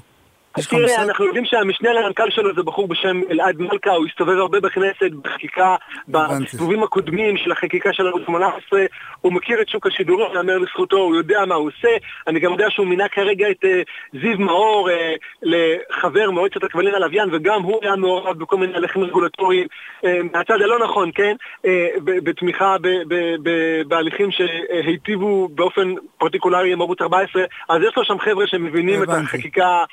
תראה, 0.70 1.04
אנחנו 1.04 1.26
יודעים 1.26 1.46
שהמשנה 1.46 1.94
למנכ"ל 1.94 2.30
שלו 2.30 2.56
זה 2.56 2.64
בחור 2.64 2.88
בשם 2.88 3.22
אלעד 3.30 3.56
מלכה, 3.60 3.92
הוא 3.92 4.06
הסתובב 4.08 4.38
הרבה 4.38 4.60
בכנסת, 4.60 5.12
בחקיקה, 5.22 5.76
בסיבובים 6.08 6.84
הקודמים 6.84 7.38
של 7.38 7.52
החקיקה 7.52 7.94
של 7.94 8.08
ערוץ 8.08 8.24
18, 8.26 8.82
הוא 9.22 9.34
מכיר 9.34 9.62
את 9.62 9.70
שוק 9.70 9.88
השידורים, 9.88 10.28
יאמר 10.36 10.58
לזכותו, 10.58 10.98
הוא 10.98 11.16
יודע 11.16 11.46
מה 11.46 11.56
הוא 11.56 11.68
עושה, 11.68 11.90
אני 12.28 12.40
גם 12.40 12.52
יודע 12.52 12.70
שהוא 12.70 12.88
מינה 12.88 13.08
כרגע 13.08 13.50
את 13.52 13.66
uh, 13.66 14.20
זיו 14.22 14.38
מאור 14.40 14.90
uh, 14.90 14.94
לחבר 15.42 16.32
מועצת 16.32 16.64
הכבלים 16.64 16.96
הלוויין, 16.96 17.30
וגם 17.34 17.62
הוא 17.62 17.80
היה 17.82 17.96
מעורב 17.96 18.40
בכל 18.40 18.58
מיני 18.58 18.76
הליכים 18.76 19.04
רגולטוריים 19.04 19.68
uh, 20.06 20.08
מהצד 20.34 20.54
הלא 20.54 20.84
נכון, 20.84 21.12
כן? 21.16 21.36
Uh, 21.66 21.70
בתמיכה 22.04 22.76
בהליכים 23.88 24.30
שהיטיבו 24.32 25.48
באופן 25.48 25.94
פרטיקולרי 26.18 26.74
עם 26.74 26.82
ערוץ 26.82 27.02
14, 27.02 27.44
אז 27.70 27.82
יש 27.82 27.98
לו 27.98 28.06
שם 28.06 28.20
חבר'ה 28.20 28.48
שמבינים 28.48 29.04
את 29.04 29.10
החקיקה 29.10 29.84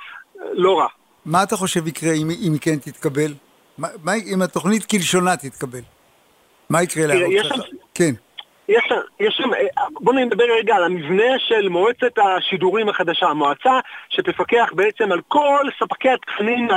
לא 0.52 0.78
רע. 0.78 0.86
מה 1.24 1.42
אתה 1.42 1.56
חושב 1.56 1.86
יקרה 1.86 2.12
אם, 2.12 2.30
אם 2.30 2.52
היא 2.52 2.60
כן 2.60 2.78
תתקבל? 2.78 3.34
מה, 3.78 3.88
מה, 4.02 4.14
אם 4.14 4.42
התוכנית 4.42 4.84
כלשונה 4.84 5.36
תתקבל? 5.36 5.80
מה 6.70 6.82
יקרה 6.82 7.06
לערוץ? 7.06 7.46
שם... 7.48 7.54
כן. 7.94 8.14
יש, 8.68 8.84
יש 9.20 9.34
שם, 9.36 9.50
בואו 10.00 10.16
נדבר 10.16 10.44
רגע 10.58 10.76
על 10.76 10.84
המבנה 10.84 11.38
של 11.38 11.68
מועצת 11.68 12.18
השידורים 12.18 12.88
החדשה, 12.88 13.26
המועצה 13.26 13.80
שתפקח 14.08 14.70
בעצם 14.72 15.12
על 15.12 15.20
כל 15.28 15.66
ספקי 15.82 16.08
התכנים, 16.08 16.68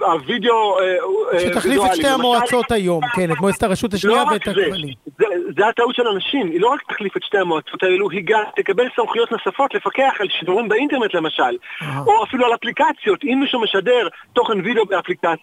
הווידאו 0.00 0.78
אה, 0.80 0.96
אה, 1.32 1.40
שתחליף 1.40 1.82
את 1.86 1.94
שתי 1.94 2.08
המועצות 2.08 2.72
היום, 2.72 3.00
כן, 3.14 3.32
את 3.32 3.36
מועצת 3.40 3.62
הרשות 3.62 3.94
השנייה 3.94 4.24
לא 4.24 4.28
ואת 4.32 4.48
הכבלים. 4.48 4.94
זה, 5.18 5.26
זה 5.56 5.66
הטעות 5.66 5.94
של 5.94 6.06
אנשים, 6.06 6.46
היא 6.46 6.60
לא 6.60 6.68
רק 6.68 6.80
תחליף 6.88 7.16
את 7.16 7.22
שתי 7.22 7.38
המועצות 7.38 7.82
האלו, 7.82 8.10
היא 8.10 8.22
גם 8.26 8.42
תקבל 8.56 8.88
סמכויות 8.96 9.32
נוספות 9.32 9.74
לפקח 9.74 10.12
על 10.20 10.28
שידורים 10.28 10.68
באינטרנט 10.68 11.14
למשל, 11.14 11.56
או 12.06 12.24
אפילו 12.24 12.46
על 12.46 12.54
אפליקציות, 12.54 13.24
אם 13.24 13.38
מישהו 13.40 13.60
משדר 13.60 14.08
תוכן 14.32 14.60
וידאו 14.60 14.86
באפליקציה, 14.86 15.34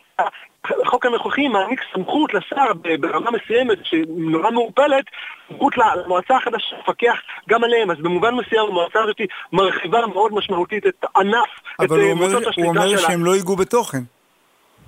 החוק 0.66 1.06
הנוכחי 1.06 1.48
מעניק 1.48 1.82
סמכות 1.94 2.34
לשר 2.34 2.74
ברמה 3.00 3.32
מסוימת, 3.32 3.78
שנורא 3.84 4.52
מעורפלת, 4.52 5.06
סמכות 5.50 5.74
למועצה 5.78 6.38
החדשה 6.38 6.76
לפקח 6.80 7.16
גם 7.50 7.64
עליהם. 7.64 7.92
אז 7.92 7.98
במובן 7.98 8.36
מסוים 8.36 8.68
המועצה 8.70 9.00
הזאת 9.04 9.18
מרחיבה 9.54 10.08
מאוד 10.08 10.34
משמעותית 10.34 10.88
את 10.88 11.06
ענף, 11.16 11.50
את 11.84 11.92
מועצות 11.92 12.48
השליטה 12.48 12.54
שלה. 12.54 12.60
אבל 12.60 12.64
הוא 12.64 12.68
אומר 12.68 12.98
שהם 12.98 13.26
לא 13.26 13.36
ייגעו 13.36 13.56
בתוכן. 13.56 14.19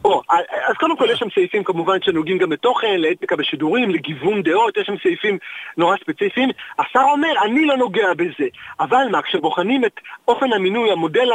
או, 0.06 0.22
אז 0.68 0.76
קודם 0.80 0.98
כל 0.98 1.10
יש 1.10 1.20
שם 1.20 1.28
סעיפים 1.36 1.64
כמובן 1.64 1.98
שנוגעים 2.02 2.38
גם 2.38 2.50
בתוכן, 2.50 2.96
לאתיקה 2.98 3.36
בשידורים, 3.36 3.90
לגיוון 3.90 4.44
דעות, 4.44 4.78
יש 4.78 4.88
שם 4.88 4.96
סעיפים 5.04 5.38
נורא 5.78 5.96
ספציפיים. 5.98 6.50
השר 6.80 7.04
אומר, 7.12 7.34
אני 7.46 7.66
לא 7.66 7.78
נוגע 7.78 8.14
בזה. 8.14 8.48
אבל 8.80 9.08
מה, 9.12 9.22
כשבוחנים 9.22 9.86
את 9.86 10.00
אופן 10.28 10.54
המינוי, 10.54 10.92
המודל 10.92 11.30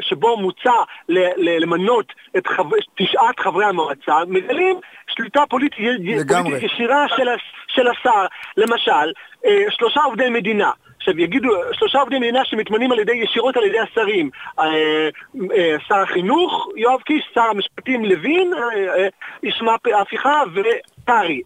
שבו 0.00 0.36
מוצע 0.36 0.72
למנות 1.38 2.12
את 2.36 2.46
חו... 2.46 2.62
תשעת 2.94 3.40
חברי 3.40 3.64
המועצה, 3.64 4.14
מגלים 4.28 4.76
שליטה 5.06 5.42
פוליטית, 5.50 5.78
פוליטית 5.78 6.62
ישירה 6.62 7.06
של, 7.08 7.28
של 7.68 7.88
השר. 7.88 8.26
למשל, 8.56 9.12
אה, 9.46 9.64
שלושה 9.70 10.00
עובדי 10.00 10.30
מדינה. 10.30 10.70
עכשיו 11.04 11.20
יגידו, 11.20 11.48
שלושה 11.72 11.98
עובדי 11.98 12.18
מדינה 12.18 12.44
שמתמנים 12.44 12.92
על 12.92 12.98
ידי, 12.98 13.12
ישירות 13.12 13.56
על 13.56 13.64
ידי 13.64 13.78
השרים. 13.80 14.30
אה, 14.58 15.08
אה, 15.56 15.76
שר 15.88 15.94
החינוך, 15.94 16.68
יואב 16.76 17.00
קיש, 17.00 17.30
שר 17.34 17.40
המשפטים 17.40 18.04
לוין, 18.04 18.52
אה, 18.54 19.08
ישמע 19.42 19.74
הפיכה 20.00 20.42
וטרי. 20.54 21.42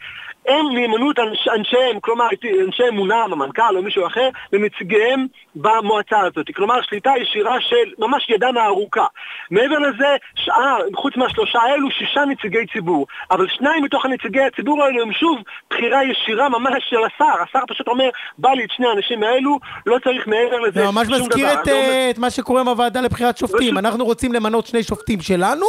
הם 0.49 0.67
נאמנות 0.75 1.17
אנשיהם, 1.57 2.01
כלומר 2.01 2.27
אנשי 2.67 2.89
אמונם, 2.89 3.29
המנכ"ל 3.33 3.77
או 3.77 3.83
מישהו 3.83 4.07
אחר, 4.07 4.29
לנציגיהם 4.53 5.27
במועצה 5.59 6.21
הזאת. 6.21 6.47
כלומר 6.57 6.83
שליטה 6.83 7.13
ישירה 7.21 7.61
של 7.61 7.91
ממש 7.99 8.29
ידם 8.29 8.57
הארוכה. 8.57 9.07
מעבר 9.51 9.79
לזה, 9.79 10.17
שאר, 10.35 10.79
חוץ 10.97 11.17
מהשלושה 11.17 11.59
האלו, 11.59 11.91
שישה 11.91 12.25
נציגי 12.25 12.67
ציבור. 12.73 13.07
אבל 13.31 13.47
שניים 13.49 13.85
מתוך 13.85 14.05
הנציגי 14.05 14.41
הציבור 14.41 14.85
האלו 14.85 15.03
הם 15.03 15.13
שוב 15.13 15.39
בחירה 15.71 16.01
ישירה 16.05 16.49
ממש 16.49 16.85
של 16.91 16.97
השר. 16.97 17.43
השר 17.43 17.61
פשוט 17.69 17.89
אומר, 17.89 18.09
בא 18.39 18.51
לי 18.51 18.65
את 18.65 18.71
שני 18.71 18.87
האנשים 18.87 19.23
האלו, 19.23 19.59
לא 19.87 19.99
צריך 20.05 20.27
מעבר 20.27 20.61
לזה 20.61 20.85
שום 20.85 20.93
דבר. 20.93 21.05
זה 21.05 21.13
ממש 21.13 21.21
מזכיר 21.21 21.53
את, 21.53 21.67
לא... 21.67 22.11
את 22.11 22.19
מה 22.19 22.31
שקורה 22.31 22.61
עם 22.61 22.69
הוועדה 22.69 23.01
לבחירת 23.01 23.39
שופטים. 23.39 23.75
לא 23.75 23.81
אנחנו 23.81 24.05
רוצים 24.05 24.33
למנות 24.33 24.67
שני 24.67 24.83
שופטים 24.83 25.21
שלנו, 25.21 25.67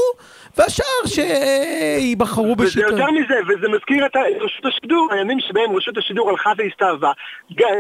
והשאר 0.58 1.06
שייבחרו 1.06 2.56
בשיטה. 2.56 2.88
וזה 2.88 2.96
יותר 2.96 3.12
מזה, 3.12 3.36
וזה 3.48 3.70
מזכיר 3.70 4.06
את 4.06 4.16
רשות 4.40 4.66
השידור, 4.66 5.08
הימים 5.12 5.40
שבהם 5.40 5.76
רשות 5.78 5.98
השידור 5.98 6.30
הלכה 6.30 6.52
והסתאבה, 6.58 7.12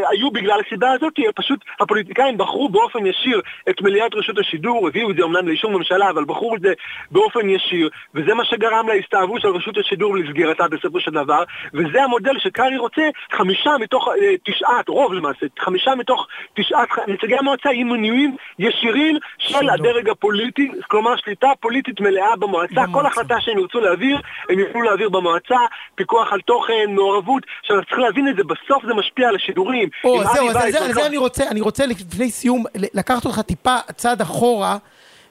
היו 0.09 0.31
בגלל 0.31 0.59
הסיבה 0.67 0.91
הזאת, 0.91 1.13
פשוט 1.35 1.59
הפוליטיקאים 1.79 1.98
בחרו 2.37 2.69
באופן 2.69 3.05
ישיר 3.05 3.41
את 3.69 3.81
מליאת 3.81 4.15
רשות 4.15 4.37
השידור, 4.37 4.87
הביאו 4.87 5.11
את 5.11 5.15
זה 5.15 5.23
אומנם 5.23 5.47
לאישור 5.47 5.71
ממשלה, 5.71 6.09
אבל 6.09 6.25
בחרו 6.25 6.55
את 6.55 6.61
זה 6.61 6.73
באופן 7.11 7.49
ישיר, 7.49 7.89
וזה 8.15 8.33
מה 8.33 8.45
שגרם 8.45 8.87
להסתאבות 8.87 9.41
של 9.41 9.47
רשות 9.47 9.77
השידור 9.77 10.11
ולסגירתה 10.11 10.67
בסופו 10.67 10.99
של 10.99 11.11
דבר, 11.11 11.43
וזה 11.73 12.03
המודל 12.03 12.39
שקארי 12.39 12.77
רוצה, 12.77 13.01
חמישה 13.31 13.71
מתוך 13.79 14.07
אה, 14.07 14.35
תשעת, 14.45 14.89
רוב 14.89 15.13
למעשה, 15.13 15.45
חמישה 15.59 15.95
מתוך 15.95 16.27
תשעת 16.53 16.89
נציגי 17.07 17.35
המועצה 17.35 17.69
יהיו 17.73 17.85
מנויים 17.85 18.35
ישירים 18.59 19.17
של 19.37 19.69
הדרג 19.69 20.09
הפוליטי, 20.09 20.71
כלומר 20.87 21.15
שליטה 21.17 21.47
פוליטית 21.59 21.99
מלאה 22.01 22.35
במועצה, 22.35 22.81
כל 22.93 23.05
החלטה 23.05 23.35
שהם 23.39 23.59
ירצו 23.59 23.79
להעביר, 23.79 24.17
הם 24.49 24.59
יוכלו 24.59 24.81
להעביר 24.81 25.09
במועצה, 25.09 25.57
פיקוח 25.95 26.33
על 26.33 26.41
תוכן, 26.41 26.85
מעורבות, 26.89 27.43
עכשיו 27.61 27.85
צריך 27.85 27.99
להבין 27.99 28.27
את 28.27 28.35
זה, 28.35 28.43
בסוף 28.43 28.85
זה 28.85 28.93
משפיע 28.93 29.27
על 29.27 29.35
השידורים. 29.35 29.89
או, 30.03 30.23
זהו, 30.23 30.49
אז 30.49 30.71
זה, 30.71 30.93
זה 30.93 31.05
אני 31.05 31.17
רוצה, 31.17 31.43
אני 31.51 31.61
רוצה 31.61 31.78
לפני 31.85 32.31
סיום 32.31 32.63
לקחת 32.75 33.25
אותך 33.25 33.41
טיפה 33.41 33.77
צעד 33.97 34.21
אחורה 34.21 34.77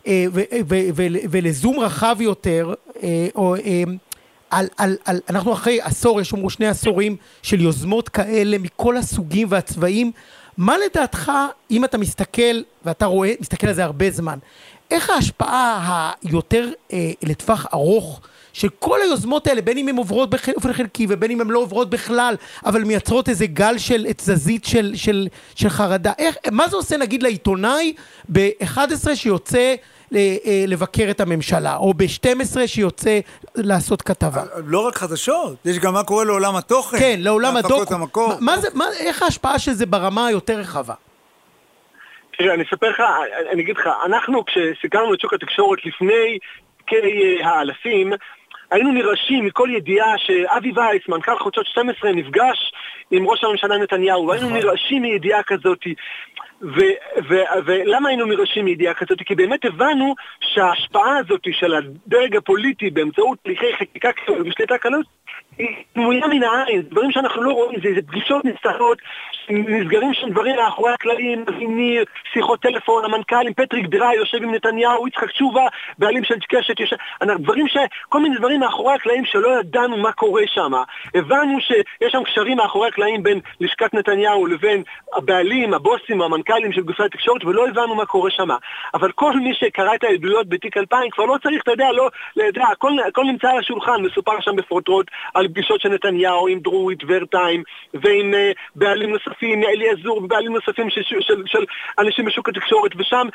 אה, 0.06 0.24
ולזום 1.30 1.80
רחב 1.80 2.16
יותר, 2.20 2.74
אה, 3.02 3.28
או... 3.34 3.56
אה, 3.56 3.82
על, 4.50 4.66
על, 4.76 4.96
על, 5.04 5.20
אנחנו 5.28 5.52
אחרי 5.52 5.80
עשור, 5.80 6.20
יש 6.20 6.32
לנו 6.32 6.50
שני 6.50 6.66
עשורים 6.66 7.16
של 7.42 7.60
יוזמות 7.60 8.08
כאלה 8.08 8.58
מכל 8.58 8.96
הסוגים 8.96 9.48
והצבעים. 9.50 10.12
מה 10.56 10.74
לדעתך, 10.78 11.32
אם 11.70 11.84
אתה 11.84 11.98
מסתכל, 11.98 12.62
ואתה 12.84 13.06
רואה, 13.06 13.32
מסתכל 13.40 13.66
על 13.68 13.74
זה 13.74 13.84
הרבה 13.84 14.10
זמן, 14.10 14.38
איך 14.90 15.10
ההשפעה 15.10 16.12
היותר 16.22 16.70
אה, 16.92 17.10
לטווח 17.22 17.66
ארוך 17.74 18.20
של 18.58 18.68
כל 18.78 19.00
היוזמות 19.02 19.46
האלה, 19.46 19.60
בין 19.60 19.78
אם 19.78 19.88
הן 19.88 19.96
עוברות 19.96 20.30
באופן 20.30 20.72
חלקי 20.72 21.06
ובין 21.08 21.30
אם 21.30 21.40
הן 21.40 21.48
לא 21.48 21.58
עוברות 21.58 21.90
בכלל, 21.90 22.34
אבל 22.66 22.84
מייצרות 22.84 23.28
איזה 23.28 23.46
גל 23.46 23.78
של 23.78 24.06
תזזית 24.16 24.64
של, 24.64 24.92
של, 24.94 25.28
של 25.54 25.68
חרדה. 25.68 26.12
איך, 26.18 26.36
מה 26.50 26.68
זה 26.68 26.76
עושה 26.76 26.96
נגיד 26.96 27.22
לעיתונאי 27.22 27.92
ב-11 28.28 29.14
שיוצא 29.14 29.74
אה, 30.14 30.64
לבקר 30.66 31.06
את 31.10 31.20
הממשלה, 31.20 31.76
או 31.76 31.94
ב-12 31.94 32.66
שיוצא 32.66 33.18
לעשות 33.54 34.02
כתבה. 34.02 34.42
לא 34.66 34.86
רק 34.86 34.96
חדשות, 34.96 35.56
יש 35.64 35.78
גם 35.78 35.94
מה 35.94 36.04
קורה 36.04 36.24
לעולם 36.24 36.56
התוכן. 36.56 36.98
כן, 36.98 37.16
לעולם 37.18 37.56
הדוק. 37.56 37.92
מה, 37.92 38.06
מה 38.40 38.58
זה, 38.58 38.68
מה, 38.74 38.84
איך 39.00 39.22
ההשפעה 39.22 39.58
של 39.58 39.72
זה 39.72 39.86
ברמה 39.86 40.26
היותר 40.26 40.58
רחבה? 40.58 40.94
תראה, 42.38 42.54
אני 42.54 42.62
אספר 42.62 42.90
לך, 42.90 43.02
אני 43.52 43.62
אגיד 43.62 43.76
לך, 43.76 43.88
אנחנו 44.06 44.44
כשסיכמנו 44.44 45.14
את 45.14 45.20
שוק 45.20 45.34
התקשורת 45.34 45.78
לפני 45.86 46.38
כאלפים, 46.86 48.12
היינו 48.70 48.92
נרעשים 48.92 49.44
מכל 49.44 49.68
ידיעה 49.72 50.18
שאבי 50.18 50.72
וייס, 50.76 51.02
מנכ"ל 51.08 51.38
חודשות 51.38 51.66
12, 51.66 52.12
נפגש 52.12 52.72
עם 53.10 53.26
ראש 53.26 53.44
הממשלה 53.44 53.78
נתניהו, 53.78 54.26
והיינו 54.26 54.46
נכון. 54.46 54.58
נרעשים 54.58 55.02
מידיעה 55.02 55.42
כזאת. 55.42 55.78
ולמה 57.66 58.08
היינו 58.08 58.26
נרעשים 58.26 58.64
מידיעה 58.64 58.94
כזאת? 58.94 59.18
כי 59.26 59.34
באמת 59.34 59.64
הבנו 59.64 60.14
שההשפעה 60.40 61.18
הזאת 61.18 61.40
של 61.50 61.74
הדרג 61.74 62.36
הפוליטי 62.36 62.90
באמצעות 62.90 63.38
תהליכי 63.42 63.76
חקיקה 63.78 64.10
ושליטה 64.46 64.78
קלות 64.78 65.06
היא 65.58 65.68
דמויה 65.94 66.26
מן 66.26 66.42
העין, 66.42 66.82
דברים 66.82 67.12
שאנחנו 67.12 67.42
לא 67.42 67.52
רואים, 67.52 67.80
זה, 67.80 67.88
זה 67.94 68.02
פגישות 68.02 68.44
נסתרות, 68.44 68.98
נסגרים 69.50 70.14
שם 70.14 70.30
דברים 70.30 70.56
מאחורי 70.56 70.92
הקלעים, 70.92 71.44
ניר, 71.68 72.04
שיחות 72.32 72.62
טלפון, 72.62 73.04
המנכ"לים, 73.04 73.54
פטריק 73.54 73.86
דראי 73.86 74.14
יושב 74.14 74.42
עם 74.42 74.54
נתניהו, 74.54 75.08
יצחק 75.08 75.30
תשובה, 75.30 75.66
בעלים 75.98 76.24
של 76.24 76.34
קשת, 76.48 76.80
יושב, 76.80 76.96
דברים 77.38 77.68
ש... 77.68 77.76
כל 78.08 78.20
מיני 78.20 78.36
דברים 78.36 78.60
מאחורי 78.60 78.94
הקלעים 78.94 79.24
שלא 79.24 79.60
ידענו 79.60 79.96
מה 79.96 80.12
קורה 80.12 80.42
שם. 80.46 80.72
הבנו 81.14 81.60
שיש 81.60 82.12
שם 82.12 82.22
קשרים 82.24 82.56
מאחורי 82.56 82.88
הקלעים 82.88 83.22
בין 83.22 83.40
לשכת 83.60 83.94
נתניהו 83.94 84.46
לבין 84.46 84.82
הבעלים, 85.16 85.74
הבוסים, 85.74 86.22
המנכ"לים 86.22 86.72
של 86.72 86.80
גופי 86.80 87.02
התקשורת, 87.02 87.44
ולא 87.44 87.68
הבנו 87.68 87.94
מה 87.94 88.06
קורה 88.06 88.30
שם. 88.30 88.48
אבל 88.94 89.12
כל 89.12 89.36
מי 89.36 89.54
שקרא 89.54 89.94
את 89.94 90.04
העדויות 90.04 90.48
בתיק 90.48 90.76
2000 90.76 91.10
כבר 91.10 91.24
לא 91.24 91.36
צריך, 91.42 91.62
אתה 91.62 91.70
יודע, 91.70 91.92
לא, 91.92 92.08
אתה 92.32 92.42
יודע, 92.42 92.64
הכל, 92.72 92.92
הכל 93.08 93.24
נמצא 93.24 93.50
על 93.50 93.58
השולחן, 93.58 94.02
מסופר 94.02 94.40
שם 94.40 94.56
בפרוטרוט 94.56 95.10
על 95.34 95.48
פגישות 95.48 95.80
של 95.80 95.88
נתניהו 95.88 96.48
עם 96.48 96.60
דרורית 96.60 96.98
ורטיים 97.08 97.62
ועם 97.94 98.34
uh, 98.34 98.36
בעלים 98.76 99.10
נוספים. 99.10 99.37
נוספים, 99.42 99.62
אלי 99.64 99.90
עזור 99.90 100.18
ובעלים 100.18 100.52
נוספים 100.52 100.90
של, 100.90 101.02
של, 101.02 101.20
של, 101.20 101.42
של 101.46 101.64
אנשים 101.98 102.24
בשוק 102.24 102.48
התקשורת, 102.48 102.90
ושם 102.96 103.26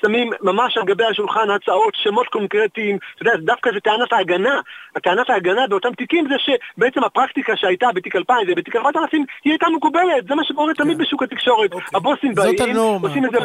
שמים 0.00 0.30
ממש 0.40 0.76
על 0.76 0.84
גבי 0.84 1.04
השולחן 1.04 1.50
הצעות, 1.50 1.94
שמות 1.96 2.26
קונקרטיים, 2.26 2.98
אתה 3.14 3.22
יודע, 3.22 3.36
דווקא 3.36 3.70
זה 3.74 3.80
טענת 3.80 4.12
ההגנה. 4.12 4.60
הטענת 4.96 5.30
ההגנה 5.30 5.66
באותם 5.68 5.94
תיקים 5.94 6.26
זה 6.28 6.34
שבעצם 6.38 7.04
הפרקטיקה 7.04 7.56
שהייתה 7.56 7.86
בתיק 7.94 8.16
2000 8.16 8.46
ובתיק 8.48 8.76
4000 8.76 9.24
היא 9.44 9.52
הייתה 9.52 9.66
מקובלת, 9.76 10.26
זה 10.28 10.34
מה 10.34 10.44
שקורה 10.44 10.74
תמיד 10.74 10.98
בשוק 10.98 11.22
התקשורת. 11.22 11.72
אוקיי. 11.72 11.88
הבוסים 11.94 12.34
באים, 12.34 12.76
עושים 13.02 13.24
את 13.24 13.30
זה... 13.30 13.38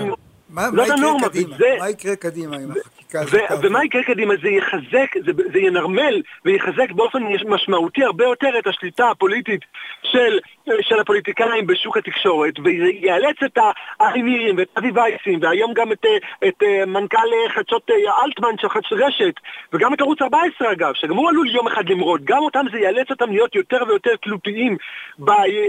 מה 0.50 0.66
זאת 0.66 0.74
מה 0.74 0.84
יקרה 0.84 0.98
הנורמה, 0.98 1.30
קדימה? 1.30 1.56
וזה- 1.56 1.76
מה 1.80 1.90
יקרה 1.90 2.16
קדימה 2.16 2.56
עם 2.56 2.72
החקיקה 2.72 3.22
הזאת? 3.22 3.42
ומה 3.64 3.86
יקרה 3.86 4.04
קדימה? 4.04 4.34
זה 4.42 4.50
יחזק, 4.50 5.16
זה, 5.26 5.32
זה 5.54 5.60
ינרמל 5.60 6.22
ויחזק 6.46 6.92
באופן 6.92 7.24
משמעותי 7.48 8.04
הרבה 8.04 8.24
יותר 8.24 8.50
את 8.60 8.68
השליטה 8.68 9.10
הפוליטית 9.10 9.62
של, 10.04 10.40
של 10.82 11.00
הפוליטיקאים 11.00 11.68
בשוק 11.68 11.98
התקשורת, 11.98 12.54
ויאלץ 12.64 13.44
את 13.46 13.58
הארי 14.00 14.22
נירים 14.22 14.56
ואת 14.58 14.68
אבי 14.78 14.92
וייסים, 14.92 15.40
והיום 15.42 15.74
גם 15.74 15.92
את, 15.92 16.06
אה, 16.06 16.48
את 16.48 16.64
אה, 16.64 16.86
מנכ"ל 16.86 17.18
אה, 17.18 17.50
חדשות 17.50 17.90
אלטמן 18.24 18.58
של 18.62 18.70
חדש 18.70 18.94
רשת, 18.94 19.34
וגם 19.74 19.94
את 19.94 20.02
ערוץ 20.02 20.22
14 20.22 20.72
אגב, 20.72 20.94
שגם 20.94 21.16
הוא 21.16 21.30
עלול 21.30 21.50
יום 21.50 21.68
אחד 21.68 21.90
למרוד, 21.90 22.22
גם 22.24 22.44
אותם 22.44 22.66
זה 22.72 22.80
יאלץ 22.80 23.10
אותם 23.10 23.32
להיות 23.32 23.56
יותר 23.56 23.78
ויותר 23.88 24.16
תלותיים, 24.22 24.78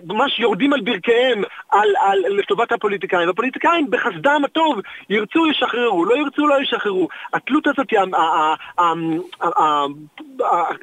ממש 0.09 0.39
יורדים 0.39 0.73
על 0.73 0.81
ברכיהם 0.81 1.43
על, 1.71 1.89
על, 2.01 2.19
לטובת 2.29 2.73
הפוליטיקאים. 2.73 3.29
והפוליטיקאים 3.29 3.91
בחסדם 3.91 4.43
הטוב 4.45 4.81
ירצו 5.11 5.47
ישחררו, 5.47 6.05
לא 6.05 6.17
ירצו 6.17 6.47
לא 6.47 6.63
ישחררו. 6.63 7.09
התלות 7.35 7.67
הזאת, 7.67 7.93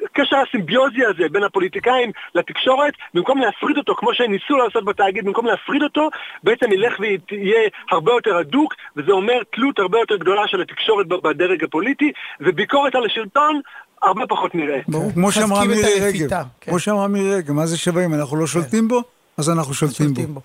הקשר 0.04 0.36
הסימביוזי 0.48 1.04
הזה 1.04 1.28
בין 1.32 1.42
הפוליטיקאים 1.42 2.10
לתקשורת, 2.34 2.94
במקום 3.14 3.38
להפריד 3.38 3.78
אותו, 3.78 3.94
כמו 3.94 4.07
שהם 4.14 4.32
ניסו 4.32 4.56
לעשות 4.56 4.84
בתאגיד, 4.84 5.24
במקום 5.24 5.46
להפריד 5.46 5.82
אותו, 5.82 6.08
בעצם 6.44 6.72
ילך 6.72 7.00
ויהיה 7.00 7.68
הרבה 7.90 8.12
יותר 8.12 8.36
הדוק, 8.36 8.74
וזה 8.96 9.12
אומר 9.12 9.42
תלות 9.54 9.78
הרבה 9.78 9.98
יותר 9.98 10.16
גדולה 10.16 10.42
של 10.46 10.60
התקשורת 10.62 11.06
בדרג 11.08 11.64
הפוליטי, 11.64 12.12
וביקורת 12.40 12.94
על 12.94 13.04
השלטון 13.06 13.60
הרבה 14.02 14.26
פחות 14.26 14.54
נראה. 14.54 14.80
ברור, 14.88 15.12
כמו 15.12 15.32
שאמרה 15.32 15.64
מירי 15.64 16.00
רגב, 16.00 16.28
כן. 16.28 16.70
כמו 16.70 16.78
שאמרה 16.78 17.08
מירי 17.08 17.34
רגב, 17.34 17.52
מה 17.52 17.66
זה 17.66 17.78
שווה 17.78 18.04
אם 18.04 18.14
אנחנו 18.14 18.36
לא 18.36 18.46
שולטים 18.46 18.88
בו? 18.88 19.02
אז 19.38 19.50
אנחנו 19.50 19.74
שולטים 19.74 20.14
בו. 20.34 20.40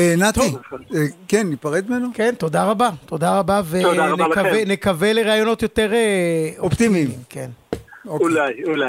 אה, 0.00 0.14
נתי. 0.18 0.40
אה, 0.94 1.04
כן, 1.28 1.46
ניפרד 1.46 1.84
ממנו? 1.88 2.08
כן, 2.14 2.34
תודה 2.38 2.64
רבה. 2.64 2.90
תודה 3.06 3.38
רבה, 3.38 3.60
ונקווה 4.52 5.12
לרעיונות 5.12 5.62
יותר 5.62 5.92
אה, 5.92 6.50
אופטימיים. 6.58 7.08
כן. 7.28 7.50
אוקיי. 8.06 8.26
אולי, 8.26 8.64
אולי. 8.64 8.88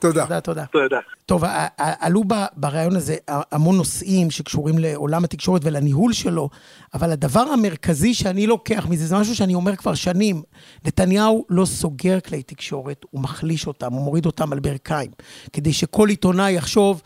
תודה. 0.00 0.22
תודה, 0.22 0.40
תודה. 0.40 0.64
תודה. 0.72 0.98
טוב, 1.26 1.44
עלו 1.78 2.22
בריאיון 2.56 2.96
הזה 2.96 3.16
המון 3.28 3.76
נושאים 3.76 4.30
שקשורים 4.30 4.78
לעולם 4.78 5.24
התקשורת 5.24 5.60
ולניהול 5.64 6.12
שלו, 6.12 6.48
אבל 6.94 7.10
הדבר 7.10 7.40
המרכזי 7.40 8.14
שאני 8.14 8.46
לוקח 8.46 8.86
מזה, 8.88 9.06
זה 9.06 9.16
משהו 9.16 9.36
שאני 9.36 9.54
אומר 9.54 9.76
כבר 9.76 9.94
שנים, 9.94 10.42
נתניהו 10.86 11.44
לא 11.48 11.64
סוגר 11.64 12.20
כלי 12.20 12.42
תקשורת, 12.42 13.04
הוא 13.10 13.20
מחליש 13.20 13.66
אותם, 13.66 13.92
הוא 13.92 14.04
מוריד 14.04 14.26
אותם 14.26 14.52
על 14.52 14.60
ברכיים, 14.60 15.10
כדי 15.52 15.72
שכל 15.72 16.08
עיתונאי 16.08 16.52
יחשוב 16.52 17.02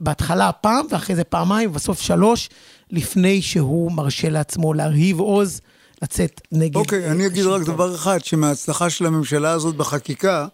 בהתחלה 0.00 0.52
פעם, 0.52 0.86
ואחרי 0.90 1.16
זה 1.16 1.24
פעמיים, 1.24 1.70
ובסוף 1.70 2.00
שלוש, 2.00 2.50
לפני 2.90 3.42
שהוא 3.42 3.92
מרשה 3.92 4.28
לעצמו 4.28 4.74
להרהיב 4.74 5.20
עוז, 5.20 5.60
לצאת 6.02 6.40
נגד... 6.52 6.76
אוקיי, 6.76 7.10
אני 7.10 7.26
אגיד 7.26 7.46
רק 7.46 7.54
השלטון. 7.54 7.74
דבר 7.74 7.94
אחד, 7.94 8.24
שמההצלחה 8.24 8.90
של 8.90 9.06
הממשלה 9.06 9.50
הזאת 9.50 9.76
בחקיקה, 9.76 10.46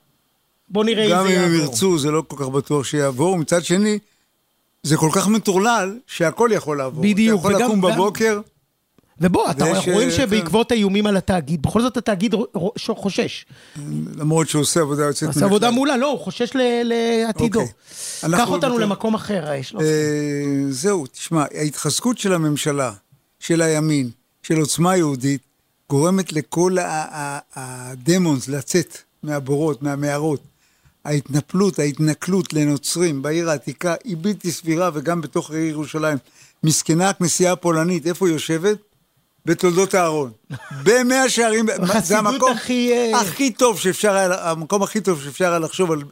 בוא 0.69 0.85
נראה 0.85 1.05
אם 1.05 1.11
גם 1.11 1.27
זה 1.27 1.33
אם 1.33 1.43
הם 1.43 1.53
יעבור. 1.55 1.67
ירצו, 1.71 1.99
זה 1.99 2.11
לא 2.11 2.23
כל 2.29 2.37
כך 2.45 2.49
בטוח 2.49 2.85
שיעבור. 2.85 3.39
מצד 3.39 3.65
שני, 3.65 3.99
זה 4.83 4.97
כל 4.97 5.11
כך 5.13 5.29
מטורלל, 5.29 5.99
שהכל 6.07 6.51
יכול 6.53 6.79
לעבור. 6.79 7.03
בדיוק, 7.03 7.41
אתה 7.41 7.49
יכול 7.49 7.57
וגם- 7.57 7.69
לקום 7.71 7.91
גם- 7.91 7.95
בבוקר, 7.97 8.41
ובוא, 9.21 9.51
אתה 9.51 9.71
אנחנו 9.71 9.93
רואים 9.93 10.09
אה, 10.09 10.15
שבעקבות 10.15 10.73
האיומים 10.73 11.07
על 11.07 11.17
התאגיד, 11.17 11.63
בכל 11.63 11.81
זאת 11.83 11.97
התאגיד 11.97 12.35
חושש. 12.77 13.45
למרות 14.17 14.49
שהוא 14.49 14.63
עושה 14.63 14.81
עבודה 14.81 15.03
יוצאת 15.03 15.23
הוא 15.23 15.31
עושה 15.31 15.45
עבודה 15.45 15.71
מעולה, 15.71 15.97
לא, 15.97 16.11
הוא 16.11 16.19
חושש 16.21 16.51
לעתידו. 16.85 17.61
אוקיי. 17.61 17.73
קח 18.39 18.49
אותנו 18.49 18.79
למקום 18.79 19.15
אחר, 19.15 19.53
יש 19.55 19.73
לו. 19.73 19.81
אה, 19.81 19.87
זהו, 20.71 21.07
תשמע, 21.07 21.45
ההתחזקות 21.55 22.19
של 22.19 22.33
הממשלה, 22.33 22.93
של 23.41 23.63
הימין, 23.63 24.11
של 24.43 24.57
עוצמה 24.61 24.97
יהודית, 24.97 25.41
גורמת 25.91 26.33
לכל 26.33 26.77
הדמונס 27.55 28.49
לצאת 28.49 28.99
מהבורות, 29.23 29.83
מהמערות. 29.83 30.41
ההתנפלות, 31.05 31.79
ההתנכלות 31.79 32.53
לנוצרים 32.53 33.23
בעיר 33.23 33.51
העתיקה 33.51 33.95
היא 34.05 34.17
בלתי 34.21 34.53
סבירה, 34.53 34.91
וגם 34.95 35.21
בתוך 35.21 35.51
העיר 35.51 35.65
ירושלים. 35.65 36.19
מסכנה 36.63 37.09
הכנסייה 37.09 37.53
הפולנית, 37.53 38.07
איפה 38.07 38.27
היא 38.27 38.33
יושבת? 38.33 38.79
בתולדות 39.47 39.95
אהרון. 39.95 40.33
במאה 40.85 41.29
שערים, 41.29 41.67
זה 42.03 42.19
המקום 42.19 42.53
הכי, 42.53 42.93
אה, 42.93 43.21
הכי 43.21 43.51
טוב 43.51 43.79
שאפשר 43.79 44.13
היה, 44.13 44.51
המקום 44.51 44.83
הכי 44.83 45.01
טוב 45.01 45.23
שאפשר 45.23 45.51
היה 45.51 45.59
לחשוב 45.59 45.93
על, 45.93 46.03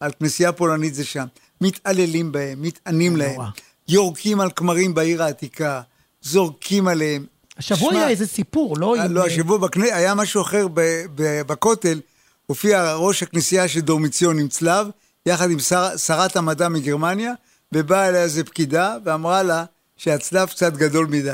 על 0.00 0.10
כנסייה 0.18 0.52
פולנית 0.52 0.94
זה 0.94 1.04
שם. 1.04 1.26
מתעללים 1.60 2.32
בהם, 2.32 2.62
מתענים 2.62 3.16
להם. 3.16 3.40
יורקים 3.88 4.40
על 4.40 4.50
כמרים 4.56 4.94
בעיר 4.94 5.22
העתיקה, 5.22 5.80
זורקים 6.22 6.88
עליהם. 6.88 7.26
השבוע 7.58 7.90
שמע, 7.90 7.98
היה 7.98 8.08
איזה 8.08 8.26
סיפור, 8.26 8.78
לא? 8.78 8.96
אה, 8.96 9.08
לא, 9.08 9.20
אה, 9.20 9.26
השבוע 9.26 9.58
בכנ... 9.58 9.82
היה 9.82 10.14
משהו 10.14 10.42
אחר 10.42 10.66
ב... 10.74 10.80
ב... 11.14 11.42
בכותל, 11.46 12.00
הופיע 12.46 12.94
ראש 12.94 13.22
הכנסייה 13.22 13.68
של 13.68 13.80
דורמיציון 13.80 14.38
עם 14.38 14.48
צלב, 14.48 14.86
יחד 15.26 15.50
עם 15.50 15.58
שר... 15.58 15.96
שרת 15.96 16.36
המדע 16.36 16.68
מגרמניה, 16.68 17.32
ובאה 17.74 18.08
אליה 18.08 18.22
איזה 18.22 18.44
פקידה, 18.44 18.96
ואמרה 19.04 19.42
לה 19.42 19.64
שהצלב 19.96 20.48
קצת 20.48 20.72
גדול 20.72 21.06
מדי. 21.06 21.32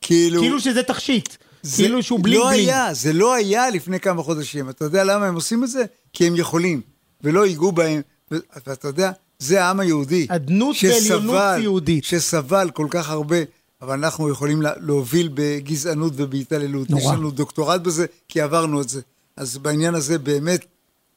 כאילו... 0.00 0.40
כאילו 0.40 0.60
שזה 0.60 0.82
תכשיט. 0.82 1.36
זה 1.62 1.76
כאילו 1.82 2.02
שהוא 2.02 2.20
בלינג 2.22 2.40
לא 2.42 2.48
בלינג. 2.50 2.68
היה, 2.68 2.94
זה 2.94 3.12
לא 3.12 3.34
היה 3.34 3.70
לפני 3.70 4.00
כמה 4.00 4.22
חודשים. 4.22 4.70
אתה 4.70 4.84
יודע 4.84 5.04
למה 5.04 5.26
הם 5.26 5.34
עושים 5.34 5.64
את 5.64 5.70
זה? 5.70 5.84
כי 6.12 6.26
הם 6.26 6.36
יכולים, 6.36 6.80
ולא 7.22 7.46
ייגעו 7.46 7.72
בהם. 7.72 8.00
ואתה 8.30 8.88
יודע, 8.88 9.10
זה 9.38 9.64
העם 9.64 9.80
היהודי. 9.80 10.26
אדנות 10.30 10.76
ועליונות 10.82 11.42
יהודית. 11.58 12.04
שסבל 12.04 12.70
כל 12.74 12.86
כך 12.90 13.10
הרבה, 13.10 13.36
אבל 13.82 13.92
אנחנו 13.94 14.28
יכולים 14.30 14.62
לה- 14.62 14.72
להוביל 14.80 15.30
בגזענות 15.34 16.12
ובהתעללות. 16.16 16.90
נורא. 16.90 17.02
יש 17.02 17.18
לנו 17.18 17.30
דוקטורט 17.30 17.80
בזה, 17.80 18.06
כי 18.28 18.40
עברנו 18.40 18.80
את 18.80 18.88
זה. 18.88 19.00
אז 19.38 19.58
בעניין 19.58 19.94
הזה 19.94 20.18
באמת 20.18 20.64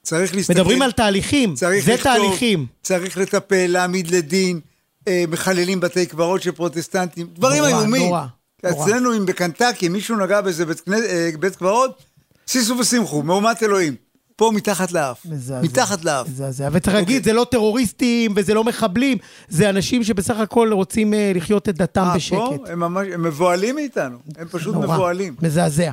צריך 0.04 0.36
להסתכל... 0.36 0.60
מדברים 0.60 0.82
על 0.82 0.92
תהליכים, 0.92 1.56
זה 1.56 1.70
לכתוב, 1.70 1.98
תהליכים. 2.04 2.66
צריך 2.84 3.18
לטפל, 3.18 3.68
להעמיד 3.68 4.12
לדין, 4.12 4.60
אה, 5.08 5.24
מחללים 5.28 5.80
בתי 5.80 6.06
קברות 6.06 6.42
של 6.42 6.52
פרוטסטנטים, 6.52 7.28
דברים 7.34 7.64
איומים. 7.64 8.02
נורא, 8.02 8.26
נורא. 8.64 8.84
אצלנו, 8.84 9.18
אם 9.18 9.26
בקנטקי 9.26 9.90
מישהו 9.90 10.18
נגע 10.18 10.42
באיזה 10.42 10.66
בית, 10.66 10.82
אה, 10.94 11.30
בית 11.40 11.56
קברות, 11.56 12.04
שישו 12.48 12.78
ושמחו, 12.78 13.24
מהומת 13.24 13.64
אלוהים. 13.64 13.96
פה 14.36 14.52
מתחת 14.54 14.92
לאף. 14.92 15.26
מזעזע. 15.26 15.62
מתחת 15.62 16.06
לאף. 16.06 16.28
מזעזע. 16.28 16.70
וצריך 16.72 16.96
להגיד, 16.96 17.24
זה 17.24 17.34
לא 17.34 17.46
טרוריסטים 17.52 18.34
וזה 18.36 18.54
לא 18.54 18.64
מחבלים, 18.64 19.18
זה 19.48 19.70
אנשים 19.70 20.04
שבסך 20.04 20.38
הכל 20.38 20.74
רוצים 20.74 21.14
אה, 21.14 21.32
לחיות 21.36 21.70
את 21.70 21.76
דתם 21.76 22.02
אה, 22.02 22.16
בשקט. 22.16 22.38
פה 22.38 22.58
הם 22.68 22.80
ממש, 22.80 23.08
הם 23.14 23.24
מבוהלים 23.24 23.76
מאיתנו. 23.76 24.18
הם 24.38 24.48
פשוט 24.48 24.76
נורא. 24.76 24.88
מבוהלים. 24.88 25.36
מזעזע. 25.42 25.92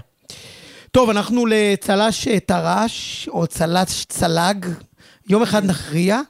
טוב, 0.91 1.11
אנחנו 1.11 1.47
לצל"ש 1.47 2.29
אה, 2.29 2.41
טר"ש, 2.41 3.29
או 3.29 3.47
צל"ש 3.47 4.05
צל"ג, 4.05 4.67
יום 5.29 5.43
אחד 5.43 5.65
נכריע. 5.65 6.21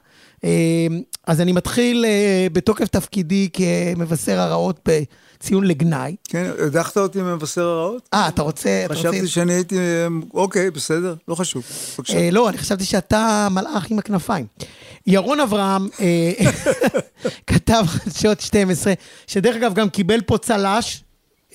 אה, 0.43 0.87
אז 1.27 1.41
אני 1.41 1.51
מתחיל 1.51 2.05
אה, 2.05 2.47
בתוקף 2.53 2.87
תפקידי 2.87 3.49
כמבשר 3.53 4.39
הרעות 4.39 4.89
בציון 4.89 5.63
לגנאי. 5.63 6.15
כן, 6.23 6.51
הדחת 6.65 6.97
אותי 6.97 7.21
ממבשר 7.21 7.61
הרעות? 7.61 8.09
אה, 8.13 8.27
אתה 8.27 8.41
רוצה... 8.41 8.85
אתה 8.85 8.93
חשבתי 8.93 9.19
רוצה... 9.19 9.31
שאני 9.31 9.53
הייתי... 9.53 9.77
אוקיי, 10.33 10.71
בסדר, 10.71 11.15
לא 11.27 11.35
חשוב. 11.35 11.63
בבקשה. 11.97 12.17
אה, 12.17 12.31
לא, 12.31 12.49
אני 12.49 12.57
חשבתי 12.57 12.85
שאתה 12.85 13.47
מלאך 13.51 13.91
עם 13.91 13.99
הכנפיים. 13.99 14.45
ירון 15.07 15.39
אברהם 15.39 15.87
כתב 17.47 17.83
חדשות 17.87 18.41
12, 18.41 18.93
שדרך 19.27 19.55
אגב 19.55 19.73
גם 19.73 19.89
קיבל 19.89 20.21
פה 20.21 20.37
צל"ש 20.37 21.03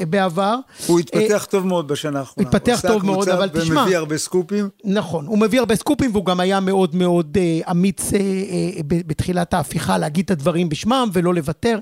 בעבר. 0.01 0.57
הוא 0.87 0.99
אה, 0.99 1.21
התפתח 1.21 1.47
טוב 1.51 1.67
מאוד 1.67 1.89
בשנה 1.89 2.19
האחרונה. 2.19 2.49
התפתח 2.49 2.69
הוא 2.73 2.75
עשה 2.79 2.89
טוב 2.89 3.07
מאוד, 3.07 3.17
קבוצה 3.17 3.35
אבל 3.35 3.49
תשמע- 3.49 3.81
ומביא 3.81 3.97
הרבה 3.97 4.19
סקופים. 4.19 4.69
נכון, 4.85 5.27
הוא 5.27 5.39
מביא 5.39 5.59
הרבה 5.59 5.77
סקופים 5.77 6.11
והוא 6.13 6.25
גם 6.27 6.41
היה 6.41 6.61
מאוד 6.61 6.95
מאוד 6.97 7.37
אה, 7.41 7.71
אמיץ 7.71 8.13
אה, 8.13 8.19
אה, 8.19 8.71
בתחילת 8.89 9.55
ההפיכה 9.55 9.99
להגיד 9.99 10.25
את 10.25 10.31
הדברים 10.31 10.69
בשמם 10.69 11.09
ולא 11.13 11.35
לוותר. 11.35 11.79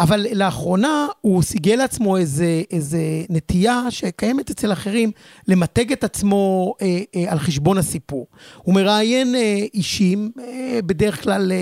אבל 0.00 0.26
לאחרונה 0.32 1.06
הוא 1.20 1.42
סיגל 1.42 1.74
לעצמו 1.74 2.16
איזה, 2.16 2.62
איזה 2.70 2.98
נטייה 3.28 3.82
שקיימת 3.90 4.50
אצל 4.50 4.72
אחרים 4.72 5.10
למתג 5.48 5.92
את 5.92 6.04
עצמו 6.04 6.74
אה, 6.82 6.86
אה, 7.16 7.32
על 7.32 7.38
חשבון 7.38 7.78
הסיפור. 7.78 8.26
הוא 8.62 8.74
מראיין 8.74 9.34
אה, 9.34 9.40
אישים, 9.74 10.30
אה, 10.40 10.78
בדרך 10.86 11.22
כלל 11.22 11.52
אה, 11.52 11.56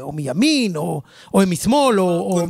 או 0.00 0.12
מימין 0.12 0.76
או, 0.76 1.00
או 1.34 1.40
משמאל 1.46 2.00
או... 2.00 2.08
או 2.20 2.40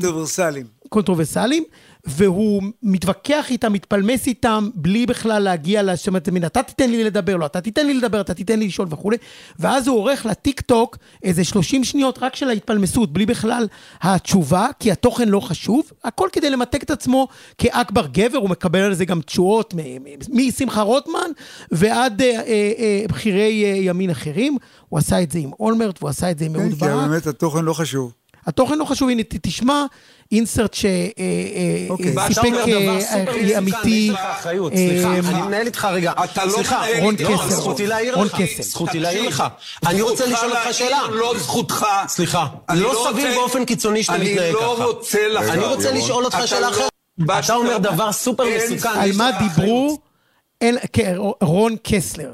קונטרוברסליים. 0.89 1.65
והוא 2.05 2.63
מתווכח 2.83 3.47
איתם, 3.51 3.73
מתפלמס 3.73 4.27
איתם, 4.27 4.69
בלי 4.75 5.07
בכלל 5.07 5.43
להגיע, 5.43 5.83
ל- 5.83 5.95
זאת 5.97 6.09
אומרת, 6.09 6.29
מן, 6.29 6.45
אתה 6.45 6.63
תיתן 6.63 6.91
לי 6.91 7.05
לדבר, 7.05 7.37
לא, 7.37 7.47
אתה 7.47 7.61
תיתן 7.61 7.87
לי 7.87 7.95
לדבר, 7.95 8.21
אתה 8.21 8.35
תיתן 8.35 8.59
לי 8.59 8.67
לשאול 8.67 8.89
וכולי, 8.91 9.17
ואז 9.59 9.89
הוא 9.89 9.97
עורך 9.99 10.27
לטיק 10.27 10.61
טוק 10.61 10.97
איזה 11.23 11.45
30 11.45 11.85
שניות 11.85 12.19
רק 12.23 12.37
של 12.37 12.49
ההתפלמסות, 12.49 13.13
בלי 13.13 13.27
בכלל 13.27 13.67
התשובה, 14.03 14.69
כי 14.81 14.93
התוכן 14.93 15.29
לא 15.29 15.41
חשוב, 15.41 15.91
הכל 16.05 16.29
כדי 16.33 16.51
למתג 16.51 16.83
את 16.83 16.91
עצמו 16.91 17.29
כאכבר 17.59 18.07
גבר, 18.07 18.39
הוא 18.39 18.51
מקבל 18.51 18.79
על 18.81 18.95
זה 18.95 19.05
גם 19.05 19.21
תשואות 19.21 19.75
משמחה 20.33 20.83
רוטמן 20.83 21.31
ועד 21.71 22.23
אה, 22.23 22.29
אה, 22.29 22.43
אה, 22.79 23.05
בכירי 23.09 23.65
אה, 23.65 23.77
ימין 23.83 24.11
אחרים, 24.11 24.57
הוא 24.89 24.99
עשה 24.99 25.23
את 25.23 25.31
זה 25.31 25.39
עם 25.39 25.51
אולמרט, 25.61 25.97
והוא 25.99 26.11
עשה 26.11 26.31
את 26.31 26.39
זה 26.39 26.45
עם 26.45 26.53
כן, 26.55 26.61
אהוד 26.61 26.73
כי 26.73 26.79
ברק. 26.79 27.09
באמת 27.09 27.27
התוכן 27.27 27.65
לא 27.65 27.73
חשוב. 27.73 28.13
התוכן 28.47 28.79
לא 28.79 28.85
חשוב, 28.85 29.09
הנה, 29.09 29.23
תשמע 29.43 29.85
אינסרט 30.33 30.77
אוקיי. 31.91 32.15
שסיפק 32.31 32.47
אומר 32.47 32.65
דבר 32.65 33.01
סופר 33.01 33.21
מסוכן, 33.33 33.59
אמיתי. 33.59 33.89
יש 33.91 34.11
לך 34.11 34.21
אחריות. 34.41 34.73
סליחה, 34.77 35.09
אה, 35.09 35.19
אני 35.19 35.43
מנהל 35.43 35.67
איתך 35.67 35.89
רגע. 35.93 36.13
אתה 36.25 36.45
לא 36.45 36.51
סליחה, 36.53 36.79
מנהל 36.81 37.03
רון 37.03 37.15
איתי. 37.15 37.25
לא, 37.25 37.39
קסל. 37.39 37.49
זכותי 37.55 37.87
להעיר 37.87 38.15
רון 38.15 38.27
לך. 38.27 38.37
זכותי 38.61 39.01
להעיר 39.01 39.29
לך. 39.29 39.45
אני 39.87 40.03
רוצה 40.03 40.27
לשאול 40.27 40.51
אותך 40.51 40.69
שאלה. 40.73 41.01
לא 41.11 41.35
זכותך. 41.39 41.87
סליחה, 42.09 42.47
אני 42.69 42.81
לא 42.81 43.07
סביר 43.11 43.35
באופן 43.35 43.65
קיצוני 43.65 44.03
שאתה 44.03 44.19
מתנהג 44.19 44.39
אני 44.39 44.53
לא 44.53 44.75
ככה. 44.77 44.85
רוצה 44.85 45.29
לך. 45.29 45.51
אני 45.51 45.65
רוצה. 45.65 45.93
לשאול 45.93 46.25
אותך 46.25 46.39
שאלה 46.47 46.61
לא- 46.61 46.69
אחרת. 46.71 46.91
אתה 47.45 47.55
אומר 47.55 47.79
דבר 47.79 48.13
סופר 48.13 48.45
מסוכן. 48.57 48.89
על 48.89 49.11
מה 49.17 49.31
דיברו? 49.39 49.99
אין, 50.63 50.77
כן, 50.93 51.17
רון 51.41 51.77
קסלר, 51.83 52.33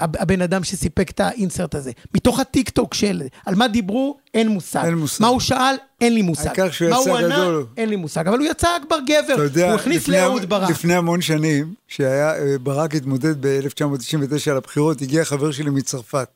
הבן 0.00 0.42
אדם 0.42 0.64
שסיפק 0.64 1.10
את 1.10 1.20
האינסרט 1.20 1.74
הזה. 1.74 1.92
מתוך 2.14 2.40
הטיק 2.40 2.70
טוק 2.70 2.94
של, 2.94 3.22
על 3.46 3.54
מה 3.54 3.68
דיברו? 3.68 4.18
אין 4.34 4.48
מושג. 4.48 4.84
אין 4.84 4.94
מושג. 4.94 5.22
מה 5.22 5.28
הוא 5.28 5.40
שאל? 5.40 5.74
אין 6.00 6.14
לי 6.14 6.22
מושג. 6.22 6.46
העיקר 6.46 6.70
שהוא 6.70 6.90
מה 6.90 6.96
יצא 7.00 7.10
הוא 7.10 7.18
ענה? 7.18 7.36
גדול. 7.36 7.66
אין 7.76 7.88
לי 7.88 7.96
מושג. 7.96 8.28
אבל 8.28 8.38
הוא 8.38 8.46
יצא 8.46 8.68
אכבר 8.82 8.96
גבר. 9.06 9.34
אתה 9.34 9.42
יודע, 9.42 9.66
הוא 9.66 9.74
הכניס 9.74 10.08
לאהוד 10.08 10.48
ברק. 10.48 10.70
לפני 10.70 10.94
המון 10.94 11.20
שנים, 11.20 11.74
שהיה, 11.88 12.34
אה, 12.34 12.58
ברק 12.58 12.94
התמודד 12.94 13.46
ב-1999 13.46 14.50
על 14.50 14.56
הבחירות, 14.56 15.02
הגיע 15.02 15.24
חבר 15.24 15.52
שלי 15.52 15.70
מצרפת. 15.70 16.28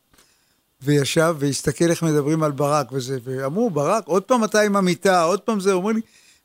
וישב 0.82 1.36
והסתכל 1.38 1.90
איך 1.90 2.02
מדברים 2.02 2.42
על 2.42 2.52
ברק 2.52 2.92
וזה, 2.92 3.18
ואמרו, 3.24 3.70
ברק, 3.70 4.06
עוד 4.06 4.22
פעם 4.22 4.44
אתה 4.44 4.60
עם 4.60 4.76
המיטה, 4.76 5.22
עוד 5.22 5.40
פעם 5.40 5.60
זה, 5.60 5.72
הוא 5.72 5.82
אומר 5.82 5.92
לי, 5.92 6.00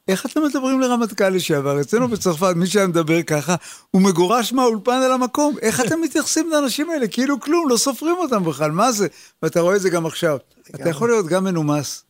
איך 0.08 0.26
אתם 0.26 0.44
מדברים 0.44 0.82
לרמטכ"ל 0.82 1.30
לשעבר? 1.30 1.82
אצלנו 1.82 2.08
בצרפת, 2.08 2.54
מי 2.56 2.68
שהיה 2.68 2.88
מדבר 2.88 3.22
ככה, 3.24 3.56
הוא 3.92 4.02
מגורש 4.02 4.54
מהאולפן 4.54 4.92
על 5.06 5.12
המקום. 5.12 5.56
איך 5.62 5.82
אתם 5.82 6.02
מתייחסים 6.02 6.50
לאנשים 6.50 6.90
האלה? 6.90 7.08
כאילו 7.08 7.40
כלום, 7.40 7.70
לא 7.70 7.78
סופרים 7.78 8.16
אותם 8.20 8.44
בכלל, 8.44 8.72
מה 8.72 8.92
זה? 8.92 9.08
ואתה 9.44 9.62
רואה 9.62 9.76
את 9.76 9.82
זה 9.82 9.90
גם 9.90 10.06
עכשיו. 10.06 10.38
אתה 10.76 10.90
יכול 10.90 11.10
להיות 11.10 11.26
גם 11.28 11.44
מנומס 11.44 12.04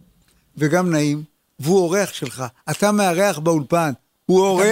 וגם 0.58 0.92
נעים, 0.92 1.24
והוא 1.60 1.80
אורח 1.80 2.14
שלך. 2.14 2.44
אתה 2.72 2.92
מארח 2.92 3.40
באולפן. 3.40 3.92
הוא 4.26 4.40
אורח. 4.46 4.64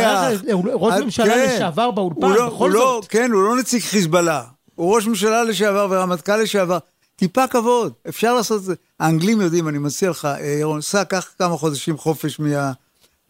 הוא 0.51 0.63
ראש 0.73 0.93
אז- 0.93 1.01
ממשלה 1.01 1.25
כן. 1.33 1.53
לשעבר 1.55 1.91
באולפן, 1.91 2.21
לא- 2.29 2.49
בכל 2.49 2.69
לא- 2.73 2.79
זאת. 2.79 3.05
כן, 3.09 3.31
הוא 3.31 3.43
לא 3.43 3.55
נציג 3.57 3.81
חיזבאללה. 3.81 4.43
הוא 4.75 4.95
ראש 4.95 5.07
ממשלה 5.07 5.43
לשעבר 5.43 5.87
ורמטכ"ל 5.89 6.37
לשעבר. 6.37 6.77
טיפה 7.15 7.47
כבוד, 7.47 7.93
אפשר 8.09 8.33
לעשות 8.35 8.59
את 8.59 8.63
זה. 8.63 8.73
האנגלים 8.99 9.41
יודעים, 9.41 9.67
אני 9.67 9.77
מציע 9.77 10.09
לך, 10.09 10.25
אה, 10.25 10.45
ירון, 10.47 10.81
סע, 10.81 11.03
קח 11.03 11.27
כמה 11.39 11.57
חודשים 11.57 11.97
חופש 11.97 12.39
מה- 12.39 12.71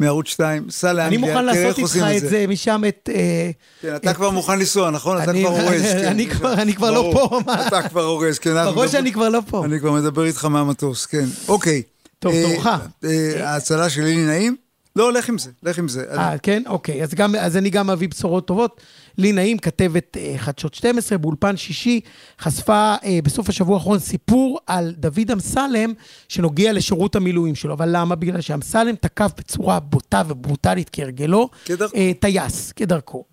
מערוץ 0.01 0.27
2, 0.27 0.69
סע 0.69 0.89
אני 0.91 0.97
לאנגליה, 0.97 1.19
מוכן 1.19 1.31
תראה 1.33 1.41
לעשות 1.41 1.65
איך 1.65 1.77
איתך 1.77 1.79
עושים 1.79 2.03
את 2.17 2.29
זה 2.29 2.45
משם 2.47 2.81
את... 2.87 3.09
אה, 3.13 3.51
כן, 3.81 3.95
אתה 3.95 4.11
את- 4.11 4.15
כבר 4.15 4.29
מוכן 4.29 4.59
לנסוע, 4.59 4.89
נכון? 4.89 5.21
אתה 5.21 5.31
אני- 5.31 5.39
כבר 5.45 5.49
אורז. 5.63 5.81
כן. 5.81 6.07
אני 6.07 6.29
כבר- 6.29 6.53
אני 6.53 6.73
לא 6.79 7.01
ברור. 7.11 7.13
פה? 7.29 7.39
אתה 7.67 7.89
כבר 7.89 8.03
אורז, 8.05 8.39
כן. 8.39 8.57
אנחנו 8.57 8.73
בראש 8.75 8.87
מדבר- 8.89 8.99
אני 8.99 9.13
כבר 9.13 9.29
לא 9.29 9.39
פה. 9.49 9.65
אני 9.65 9.79
כבר 9.79 9.91
מדבר 9.91 10.23
איתך 10.25 10.45
מהמטוס, 10.45 11.05
כן. 11.05 11.25
אוקיי. 11.47 11.81
טוב, 12.19 12.33
אה, 12.33 12.43
תורך. 12.55 12.67
אה, 13.05 13.49
ההצלה 13.51 13.89
של 13.89 14.01
לילי 14.03 14.25
נעים? 14.25 14.55
לא, 14.95 15.13
לך 15.13 15.30
עם 15.30 15.38
זה, 15.38 15.51
לך 15.63 15.77
עם 15.80 15.88
זה. 15.88 16.06
אה, 16.12 16.38
כן? 16.38 16.63
אוקיי. 16.67 17.04
אז, 17.04 17.13
גם, 17.13 17.36
אז 17.36 17.58
אני 17.58 17.69
גם 17.69 17.89
אביא 17.89 18.10
בשורות 18.10 18.47
טובות. 18.47 18.82
לי 19.17 19.32
נעים, 19.32 19.58
כתבת 19.58 20.17
אה, 20.17 20.34
חדשות 20.38 20.73
12, 20.73 21.17
באולפן 21.17 21.58
שישי, 21.58 21.99
חשפה 22.39 22.95
אה, 23.04 23.19
בסוף 23.23 23.49
השבוע 23.49 23.75
האחרון 23.77 23.99
סיפור 23.99 24.60
על 24.67 24.93
דוד 24.97 25.32
אמסלם, 25.34 25.93
שנוגע 26.30 26.73
לשירות 26.73 27.15
המילואים 27.15 27.56
שלו. 27.56 27.73
אבל 27.73 27.89
למה? 27.91 28.15
בגלל 28.15 28.41
שאמסלם 28.41 28.95
תקף 28.95 29.32
בצורה 29.38 29.80
בוטה 29.80 30.23
וברוטלית 30.27 30.89
כהרגלו, 30.93 31.49
כדרכו. 31.65 31.97
אה, 31.97 32.12
טייס, 32.19 32.71
כדרכו. 32.71 33.23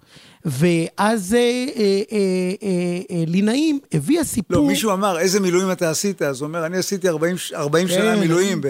ואז 0.44 1.34
אה, 1.34 1.38
אה, 1.38 1.82
אה, 2.12 2.18
אה, 2.62 2.68
אה, 3.10 3.24
לי 3.26 3.42
נעים 3.42 3.78
הביאה 3.92 4.24
סיפור... 4.24 4.56
לא, 4.56 4.66
מישהו 4.66 4.92
אמר, 4.92 5.18
איזה 5.18 5.40
מילואים 5.40 5.72
אתה 5.72 5.90
עשית? 5.90 6.22
אז 6.22 6.40
הוא 6.40 6.46
אומר, 6.46 6.66
אני 6.66 6.76
עשיתי 6.76 7.08
40, 7.08 7.38
ש- 7.38 7.52
40 7.52 7.88
שנה 7.88 8.14
כן, 8.14 8.20
מילואים, 8.20 8.60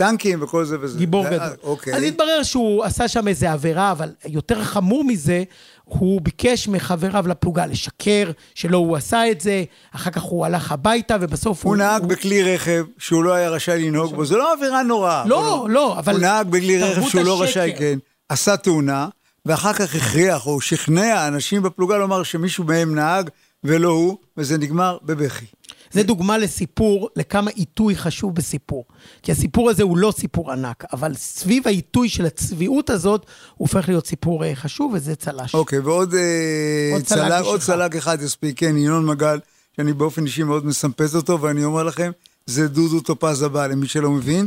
בטנקים 0.00 0.42
וכל 0.42 0.64
זה 0.64 0.76
וזה. 0.80 0.98
גיבור 0.98 1.26
אה, 1.26 1.30
גדול. 1.30 1.56
אוקיי. 1.62 1.94
אז 1.94 2.02
התברר 2.02 2.42
שהוא 2.42 2.84
עשה 2.84 3.08
שם 3.08 3.28
איזה 3.28 3.52
עבירה, 3.52 3.92
אבל 3.92 4.08
יותר 4.26 4.64
חמור 4.64 5.04
מזה, 5.04 5.42
הוא 5.84 6.20
ביקש 6.20 6.68
מחבריו 6.68 7.28
לפלוגה 7.28 7.66
לשקר, 7.66 8.30
שלא 8.54 8.76
הוא 8.76 8.96
עשה 8.96 9.30
את 9.30 9.40
זה, 9.40 9.64
אחר 9.94 10.10
כך 10.10 10.22
הוא 10.22 10.46
הלך 10.46 10.72
הביתה, 10.72 11.16
ובסוף 11.20 11.66
הוא 11.66 11.76
נהג 11.76 12.04
בכלי 12.04 12.54
רכב 12.54 12.84
שהוא 12.98 13.24
לא 13.24 13.32
היה 13.32 13.50
רשאי 13.50 13.86
לנהוג 13.86 14.14
בו, 14.14 14.24
זה 14.24 14.36
לא 14.36 14.52
עבירה 14.52 14.82
נוראה. 14.82 15.24
לא, 15.26 15.62
אבל 15.62 15.70
לא, 15.70 15.98
אבל... 15.98 16.12
הוא 16.12 16.20
נהג 16.20 16.48
בכלי 16.48 16.82
רכב 16.82 17.08
שהוא 17.08 17.22
לא 17.22 17.44
השקר. 17.44 17.60
רשאי, 17.60 17.74
כן, 17.78 17.98
עשה 18.28 18.56
תאונה, 18.56 19.08
ואחר 19.46 19.72
כך 19.72 19.94
הכריח 19.94 20.46
או 20.46 20.60
שכנע 20.60 21.28
אנשים 21.28 21.62
בפלוגה 21.62 21.98
לומר 21.98 22.22
שמישהו 22.22 22.64
מהם 22.64 22.94
נהג 22.94 23.30
ולא 23.64 23.88
הוא, 23.88 24.16
וזה 24.36 24.58
נגמר 24.58 24.98
בבכי. 25.02 25.46
זה 25.90 26.02
דוגמה 26.02 26.38
לסיפור, 26.38 27.08
לכמה 27.16 27.50
עיתוי 27.50 27.96
חשוב 27.96 28.34
בסיפור. 28.34 28.84
כי 29.22 29.32
הסיפור 29.32 29.70
הזה 29.70 29.82
הוא 29.82 29.98
לא 29.98 30.12
סיפור 30.16 30.52
ענק, 30.52 30.84
אבל 30.92 31.14
סביב 31.14 31.66
העיתוי 31.66 32.08
של 32.08 32.26
הצביעות 32.26 32.90
הזאת, 32.90 33.20
הוא 33.20 33.68
הופך 33.68 33.88
להיות 33.88 34.06
סיפור 34.06 34.44
אה, 34.44 34.54
חשוב, 34.54 34.92
וזה 34.94 35.16
צל"ש. 35.16 35.54
אוקיי, 35.54 35.78
ועוד 35.78 36.14
אה, 36.14 36.90
עוד 36.92 37.02
צל"ג 37.02 37.28
צל"ג, 37.28 37.42
עוד. 37.44 37.60
צל"ג 37.60 37.96
אחד 37.96 38.22
יספיק, 38.22 38.58
כן, 38.58 38.76
ינון 38.76 39.06
מגל, 39.06 39.38
שאני 39.76 39.92
באופן 39.92 40.24
אישי 40.26 40.42
מאוד 40.42 40.66
מסמפת 40.66 41.14
אותו, 41.14 41.40
ואני 41.40 41.64
אומר 41.64 41.82
לכם, 41.82 42.10
זה 42.46 42.68
דודו 42.68 43.00
טופז 43.00 43.42
הבא, 43.42 43.66
למי 43.66 43.88
שלא 43.88 44.10
מבין. 44.10 44.46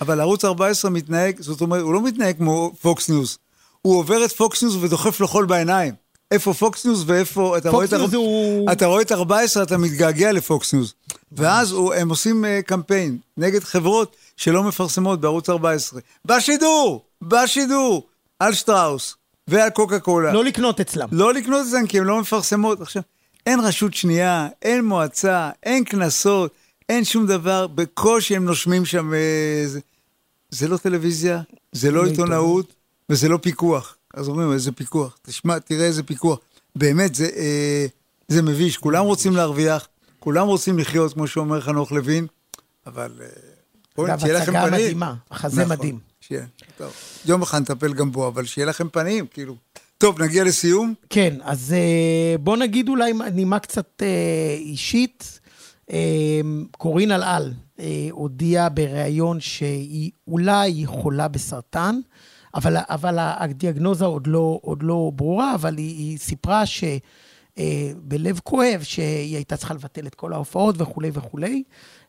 אבל 0.00 0.20
ערוץ 0.20 0.44
14 0.44 0.90
מתנהג, 0.90 1.40
זאת 1.40 1.60
אומרת, 1.60 1.82
הוא 1.82 1.94
לא 1.94 2.02
מתנהג 2.02 2.36
כמו 2.36 2.72
פוקס 2.80 3.08
ניוז. 3.08 3.38
הוא 3.82 3.98
עובר 3.98 4.24
את 4.24 4.32
פוקס 4.32 4.62
ניוז 4.62 4.76
ודוחף 4.76 5.20
לו 5.20 5.28
חול 5.28 5.46
בעיניים. 5.46 6.01
איפה 6.32 6.54
פוקס 6.54 6.86
ניוז 6.86 7.04
ואיפה... 7.06 7.58
אתה 7.58 7.70
את 7.84 7.92
ניוז 7.92 8.14
הר- 8.14 8.18
הוא- 8.18 8.72
אתה 8.72 8.86
רואה 8.86 9.02
את 9.02 9.12
14, 9.12 9.62
אתה 9.62 9.76
מתגעגע 9.78 10.32
לפוקס 10.32 10.74
ניוז. 10.74 10.94
ואז 11.32 11.70
הוא, 11.72 11.94
הם 11.94 12.08
עושים 12.08 12.44
אה, 12.44 12.62
קמפיין 12.66 13.18
נגד 13.36 13.64
חברות 13.64 14.16
שלא 14.36 14.62
מפרסמות 14.62 15.20
בערוץ 15.20 15.50
14. 15.50 16.00
בשידור! 16.24 17.04
בשידור! 17.22 18.06
על 18.38 18.54
שטראוס 18.54 19.14
ועל 19.48 19.70
קוקה 19.70 19.98
קולה. 19.98 20.32
לא 20.32 20.44
לקנות 20.44 20.80
אצלם. 20.80 21.08
לא 21.12 21.34
לקנות 21.34 21.66
זה 21.66 21.78
כי 21.88 21.98
הן 21.98 22.04
לא 22.04 22.20
מפרסמות. 22.20 22.80
עכשיו, 22.80 23.02
אין 23.46 23.60
רשות 23.60 23.94
שנייה, 23.94 24.48
אין 24.62 24.84
מועצה, 24.84 25.50
אין 25.62 25.84
קנסות, 25.84 26.54
אין 26.88 27.04
שום 27.04 27.26
דבר, 27.26 27.66
בקושי 27.66 28.36
הם 28.36 28.44
נושמים 28.44 28.84
שם. 28.84 29.14
אה, 29.14 29.18
זה, 29.66 29.80
זה 30.50 30.68
לא 30.68 30.76
טלוויזיה, 30.76 31.40
זה 31.72 31.90
לא 31.90 32.04
לא 32.04 32.10
עיתונאות, 32.10 32.72
וזה 33.10 33.28
לא 33.28 33.38
פיקוח. 33.42 33.96
אז 34.12 34.28
אומרים, 34.28 34.52
איזה 34.52 34.72
פיקוח? 34.72 35.18
תשמע, 35.22 35.58
תראה 35.58 35.86
איזה 35.86 36.02
פיקוח. 36.02 36.38
באמת, 36.76 37.14
זה, 37.14 37.28
אה, 37.36 37.86
זה 38.28 38.42
מביש. 38.42 38.76
כולם 38.76 39.04
רוצים 39.04 39.36
להרוויח, 39.36 39.88
כולם 40.18 40.46
רוצים 40.46 40.78
לחיות, 40.78 41.12
כמו 41.12 41.26
שאומר 41.26 41.60
חנוך 41.60 41.92
לוין, 41.92 42.26
אבל 42.86 43.12
אה, 43.20 43.26
בואו, 43.96 44.06
אגב, 44.06 44.18
שיהיה 44.18 44.34
לכם 44.34 44.42
הצגה 44.42 44.66
פנים. 44.66 44.80
מדהימה, 44.80 45.14
החזה 45.30 45.66
מדהים. 45.66 45.98
שיהיה, 46.20 46.44
טוב. 46.76 46.92
יום 47.26 47.42
אחד 47.42 47.60
נטפל 47.60 47.92
גם 47.92 48.12
בו, 48.12 48.28
אבל 48.28 48.44
שיהיה 48.44 48.66
לכם 48.66 48.88
פנים, 48.88 49.26
כאילו. 49.26 49.56
טוב, 49.98 50.22
נגיע 50.22 50.44
לסיום. 50.44 50.94
כן, 51.10 51.36
אז 51.42 51.72
אה, 51.72 52.38
בוא 52.38 52.56
נגיד 52.56 52.88
אולי 52.88 53.12
נימה 53.32 53.58
קצת 53.58 54.02
אה, 54.02 54.56
אישית. 54.58 55.40
אה, 55.90 56.40
קורין 56.70 57.12
אלעל 57.12 57.52
אה, 57.80 58.08
הודיעה 58.10 58.68
בריאיון 58.68 59.40
שהיא 59.40 60.10
אולי 60.28 60.82
חולה 60.86 61.28
בסרטן, 61.28 62.00
אבל, 62.54 62.76
אבל 62.78 63.16
הדיאגנוזה 63.18 64.04
עוד 64.04 64.26
לא, 64.26 64.58
עוד 64.62 64.82
לא 64.82 65.10
ברורה, 65.14 65.54
אבל 65.54 65.76
היא, 65.76 65.98
היא 65.98 66.18
סיפרה 66.18 66.66
ש... 66.66 66.84
אה, 67.58 67.92
בלב 67.96 68.40
כואב, 68.44 68.80
שהיא 68.82 69.36
הייתה 69.36 69.56
צריכה 69.56 69.74
לבטל 69.74 70.06
את 70.06 70.14
כל 70.14 70.32
ההופעות 70.32 70.74
וכולי 70.78 71.10
וכולי. 71.14 71.62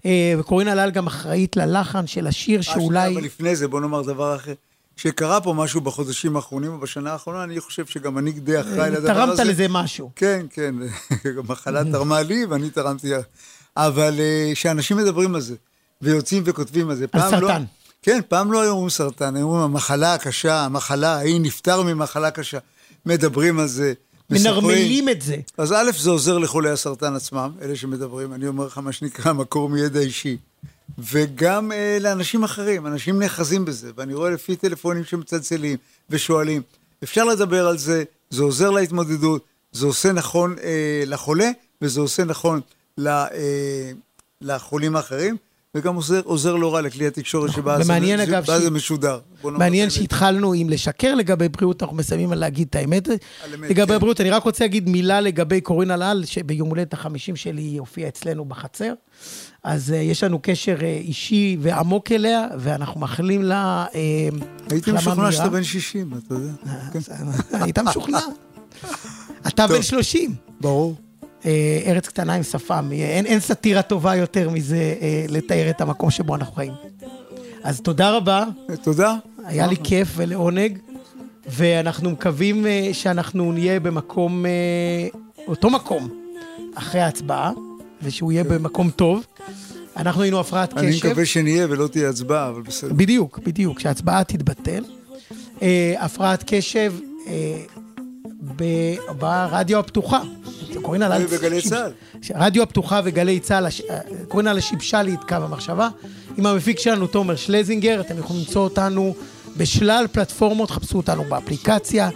אה, 0.05 0.33
וקורין 0.39 0.67
אלעל 0.67 0.91
גם 0.91 1.07
אחראית 1.07 1.55
ללחן 1.55 2.07
של 2.07 2.27
השיר 2.27 2.57
אה, 2.57 2.63
שאולי... 2.63 3.13
אבל 3.13 3.23
לפני 3.23 3.55
זה, 3.55 3.67
בוא 3.67 3.81
נאמר 3.81 4.01
דבר 4.01 4.35
אחר. 4.35 4.53
שקרה 4.95 5.41
פה 5.41 5.53
משהו 5.53 5.81
בחודשים 5.81 6.35
האחרונים 6.35 6.71
או 6.71 6.79
בשנה 6.79 7.11
האחרונה, 7.11 7.43
אני 7.43 7.59
חושב 7.59 7.85
שגם 7.85 8.17
אני 8.17 8.31
די 8.31 8.59
אחראי 8.59 8.91
לדבר 8.91 9.11
הזה. 9.11 9.35
תרמת 9.35 9.39
לזה 9.39 9.65
משהו. 9.69 10.11
כן, 10.15 10.45
כן, 10.49 10.75
המחלה 11.39 11.83
תרמה 11.91 12.21
לי 12.21 12.45
ואני 12.45 12.69
תרמתי. 12.69 13.11
אבל 13.77 14.19
שאנשים 14.53 14.97
מדברים 14.97 15.35
על 15.35 15.41
זה, 15.41 15.55
ויוצאים 16.01 16.43
וכותבים 16.45 16.89
על 16.89 16.95
זה. 16.95 17.03
על 17.03 17.07
פעם 17.21 17.33
לא- 17.33 17.47
סרטן. 17.47 17.63
כן, 18.03 18.19
פעם 18.27 18.51
לא 18.51 18.61
היו 18.61 18.71
אומרים 18.71 18.89
סרטן, 18.89 19.35
היו 19.35 19.45
אומרים 19.45 19.63
המחלה 19.63 20.13
הקשה, 20.13 20.59
המחלה, 20.59 21.15
ההיא 21.15 21.41
נפטר 21.41 21.81
ממחלה 21.81 22.31
קשה. 22.31 22.57
מדברים 23.05 23.59
על 23.59 23.67
זה. 23.67 23.93
מספרים. 24.29 24.53
מנרמלים 24.53 25.09
את 25.09 25.21
זה. 25.21 25.35
אז 25.57 25.71
א', 25.71 25.91
זה 25.99 26.09
עוזר 26.09 26.37
לחולי 26.37 26.69
הסרטן 26.69 27.15
עצמם, 27.15 27.51
אלה 27.61 27.75
שמדברים, 27.75 28.33
אני 28.33 28.47
אומר 28.47 28.65
לך 28.65 28.77
מה 28.77 28.91
שנקרא 28.91 29.33
מקור 29.33 29.69
מידע 29.69 29.99
אישי. 29.99 30.37
וגם 30.99 31.71
אה, 31.71 31.97
לאנשים 32.01 32.43
אחרים, 32.43 32.87
אנשים 32.87 33.19
נאחזים 33.19 33.65
בזה, 33.65 33.91
ואני 33.95 34.13
רואה 34.13 34.29
לפי 34.29 34.55
טלפונים 34.55 35.03
שמצלצלים 35.03 35.77
ושואלים, 36.09 36.61
אפשר 37.03 37.23
לדבר 37.23 37.67
על 37.67 37.77
זה, 37.77 38.03
זה 38.29 38.43
עוזר 38.43 38.69
להתמודדות, 38.69 39.45
זה 39.71 39.85
עושה 39.85 40.11
נכון 40.11 40.55
אה, 40.63 41.03
לחולה, 41.05 41.49
וזה 41.81 42.01
עושה 42.01 42.23
נכון 42.23 42.61
ל, 42.97 43.07
אה, 43.07 43.91
לחולים 44.41 44.95
האחרים, 44.95 45.37
וגם 45.75 45.95
עוזר, 45.95 46.21
עוזר 46.23 46.55
לא 46.55 46.73
רע 46.73 46.81
לכלי 46.81 47.07
התקשורת 47.07 47.51
שבה 47.51 47.83
זה, 47.83 47.97
אגב, 48.23 48.43
שבה 48.43 48.59
ש- 48.59 48.61
זה 48.61 48.71
משודר. 48.71 49.19
מעניין. 49.43 49.89
שהתחלנו 49.89 50.53
עם 50.53 50.69
לשקר 50.69 51.15
לגבי 51.15 51.49
בריאות, 51.49 51.83
אנחנו 51.83 51.97
מסיימים 51.97 52.31
על 52.31 52.39
להגיד 52.39 52.67
את 52.69 52.75
האמת. 52.75 53.07
לגבי 53.59 53.85
כן. 53.87 53.93
הבריאות, 53.93 54.21
אני 54.21 54.29
רק 54.29 54.43
רוצה 54.43 54.63
להגיד 54.63 54.89
מילה 54.89 55.21
לגבי 55.21 55.61
קורין 55.61 55.91
אלעל, 55.91 56.25
שביום 56.25 56.69
הולדת 56.69 56.93
החמישים 56.93 57.35
שלי 57.35 57.61
היא 57.61 57.79
הופיעה 57.79 58.09
אצלנו 58.09 58.45
בחצר. 58.45 58.93
אז 59.63 59.89
uh, 59.89 59.95
יש 59.95 60.23
לנו 60.23 60.39
קשר 60.41 60.75
uh, 60.79 60.83
אישי 60.83 61.57
ועמוק 61.61 62.11
אליה, 62.11 62.47
ואנחנו 62.59 62.99
מאחלים 62.99 63.43
לה... 63.43 63.85
Uh, 63.91 63.95
הייתי 64.69 64.91
משוכנע 64.91 65.31
שאתה 65.31 65.49
בן 65.49 65.63
60, 65.63 66.13
אתה 66.27 66.33
יודע. 66.33 66.51
כן. 66.93 66.99
היית 67.51 67.79
משוכנע. 67.79 68.19
אתה 69.47 69.67
בן 69.67 69.81
30. 69.81 70.35
ברור. 70.61 70.95
אה, 71.45 71.81
ארץ 71.85 72.07
קטנה 72.07 72.33
עם 72.33 72.43
שפם, 72.43 72.89
אה, 72.91 72.97
אין, 72.97 73.25
אין 73.25 73.39
סאטירה 73.39 73.81
טובה 73.81 74.15
יותר 74.15 74.49
מזה 74.49 74.95
אה, 75.01 75.25
לתאר 75.29 75.69
את 75.69 75.81
המקום 75.81 76.11
שבו 76.11 76.35
אנחנו 76.35 76.53
חיים. 76.55 76.73
אז 77.63 77.81
תודה 77.81 78.11
רבה, 78.11 78.45
תודה. 78.83 79.15
היה 79.45 79.67
לי 79.67 79.75
כיף 79.83 80.07
ולעונג, 80.15 80.77
ואנחנו 81.45 82.09
מקווים 82.09 82.65
אה, 82.67 82.89
שאנחנו 82.93 83.51
נהיה 83.51 83.79
במקום, 83.79 84.45
אה, 84.45 84.51
אותו 85.47 85.69
מקום, 85.69 86.09
אחרי 86.75 87.01
ההצבעה, 87.01 87.51
ושהוא 88.03 88.31
יהיה 88.31 88.43
במקום 88.43 88.89
טוב. 88.89 89.25
אנחנו 89.97 90.21
היינו 90.21 90.39
הפרעת 90.39 90.77
אני 90.77 90.91
קשב. 90.91 91.07
מקווה 91.07 91.25
שנהיה 91.25 91.67
ולא 91.69 91.87
תהיה 91.87 92.09
הצבעה, 92.09 92.49
אבל 92.49 92.61
בסדר. 92.61 92.93
בדיוק, 92.93 93.39
בדיוק, 93.45 93.79
שההצבעה 93.79 94.23
תתבטל. 94.23 94.83
אה, 95.61 95.95
הפרעת 95.99 96.43
קשב 96.47 96.93
אה, 97.27 97.63
ברדיו 99.19 99.79
הפתוחה. 99.79 100.21
קוראים 100.81 101.01
לה... 101.01 101.19
בגלי 101.19 101.61
צה"ל. 101.61 101.91
רדיו 102.35 102.63
הפתוחה 102.63 103.01
וגלי 103.03 103.39
צה"ל, 103.39 103.65
אה, 103.65 103.99
קוראים 104.27 104.47
לה 104.47 104.61
שיבשה 104.61 105.03
לי 105.03 105.13
את 105.13 105.23
קו 105.29 105.35
המחשבה. 105.35 105.89
עם 106.37 106.45
המפיק 106.45 106.79
שלנו, 106.79 107.07
תומר 107.07 107.35
שלזינגר, 107.35 108.01
אתם 108.01 108.17
יכולים 108.17 108.41
למצוא 108.41 108.63
אותנו 108.63 109.15
בשלל 109.57 110.05
פלטפורמות, 110.11 110.71
חפשו 110.71 110.97
אותנו 110.97 111.23
באפליקציה 111.23 112.09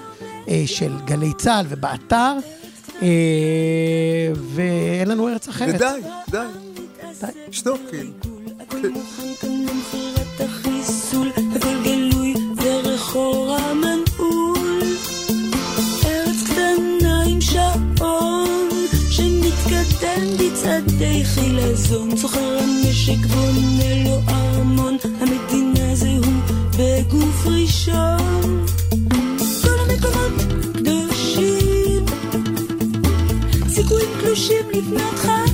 אה, 0.50 0.64
של 0.66 0.92
גלי 1.06 1.34
צה"ל 1.38 1.66
ובאתר, 1.70 2.34
אה, 3.02 3.08
ואין 4.54 5.08
לנו 5.08 5.28
ארץ 5.30 5.48
אחרת. 5.48 5.76
ודי, 5.76 6.02
די. 6.32 6.38
די. 7.20 7.28
שתוק, 7.52 7.82
כאילו. 7.90 8.12
החיסול, 10.40 11.30
הכל 11.30 11.84
גלוי 11.84 12.34
דרך 12.56 13.16
אור 13.16 13.56
קטנה 17.58 17.74
עם 17.74 17.96
שעון, 17.98 18.70
שמתקדם 19.10 20.24
בצעדי 20.40 21.26
חילזון. 21.26 22.18
זוכר 22.18 22.58
הנשק 22.60 23.26
בונה 23.26 24.04
לו 24.04 24.20
ארמון, 24.30 24.98
המדינה 25.22 25.96
זה 25.96 26.10
הוא 26.10 26.34
בגוף 26.78 27.46
ראשון. 27.46 28.66
כל 29.62 29.80
המקומות 29.80 30.32
קדושים, 30.74 32.06
סיכויים 33.70 34.10
קלושים 34.22 34.66
לבנות 34.74 35.16
חלום. 35.16 35.47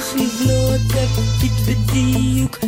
Слухай, 0.00 0.26
внота 0.40 1.08
підведіюк 1.40 2.60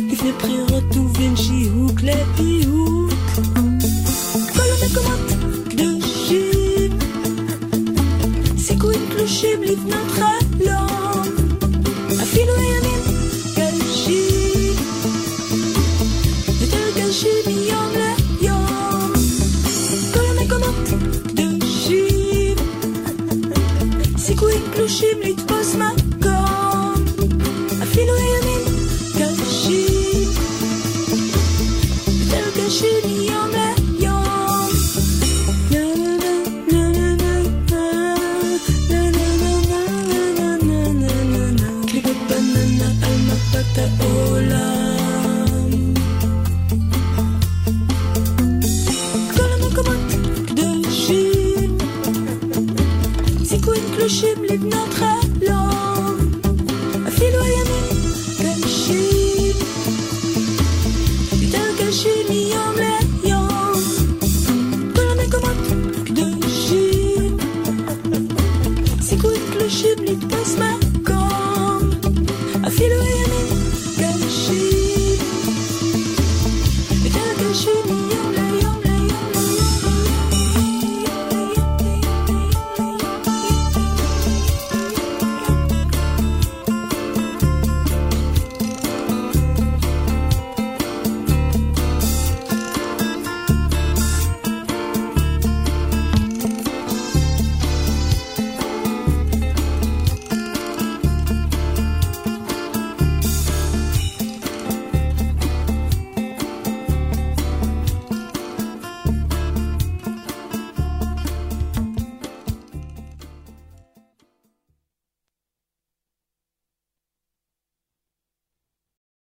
très 54.91 55.47
long. 55.47 55.80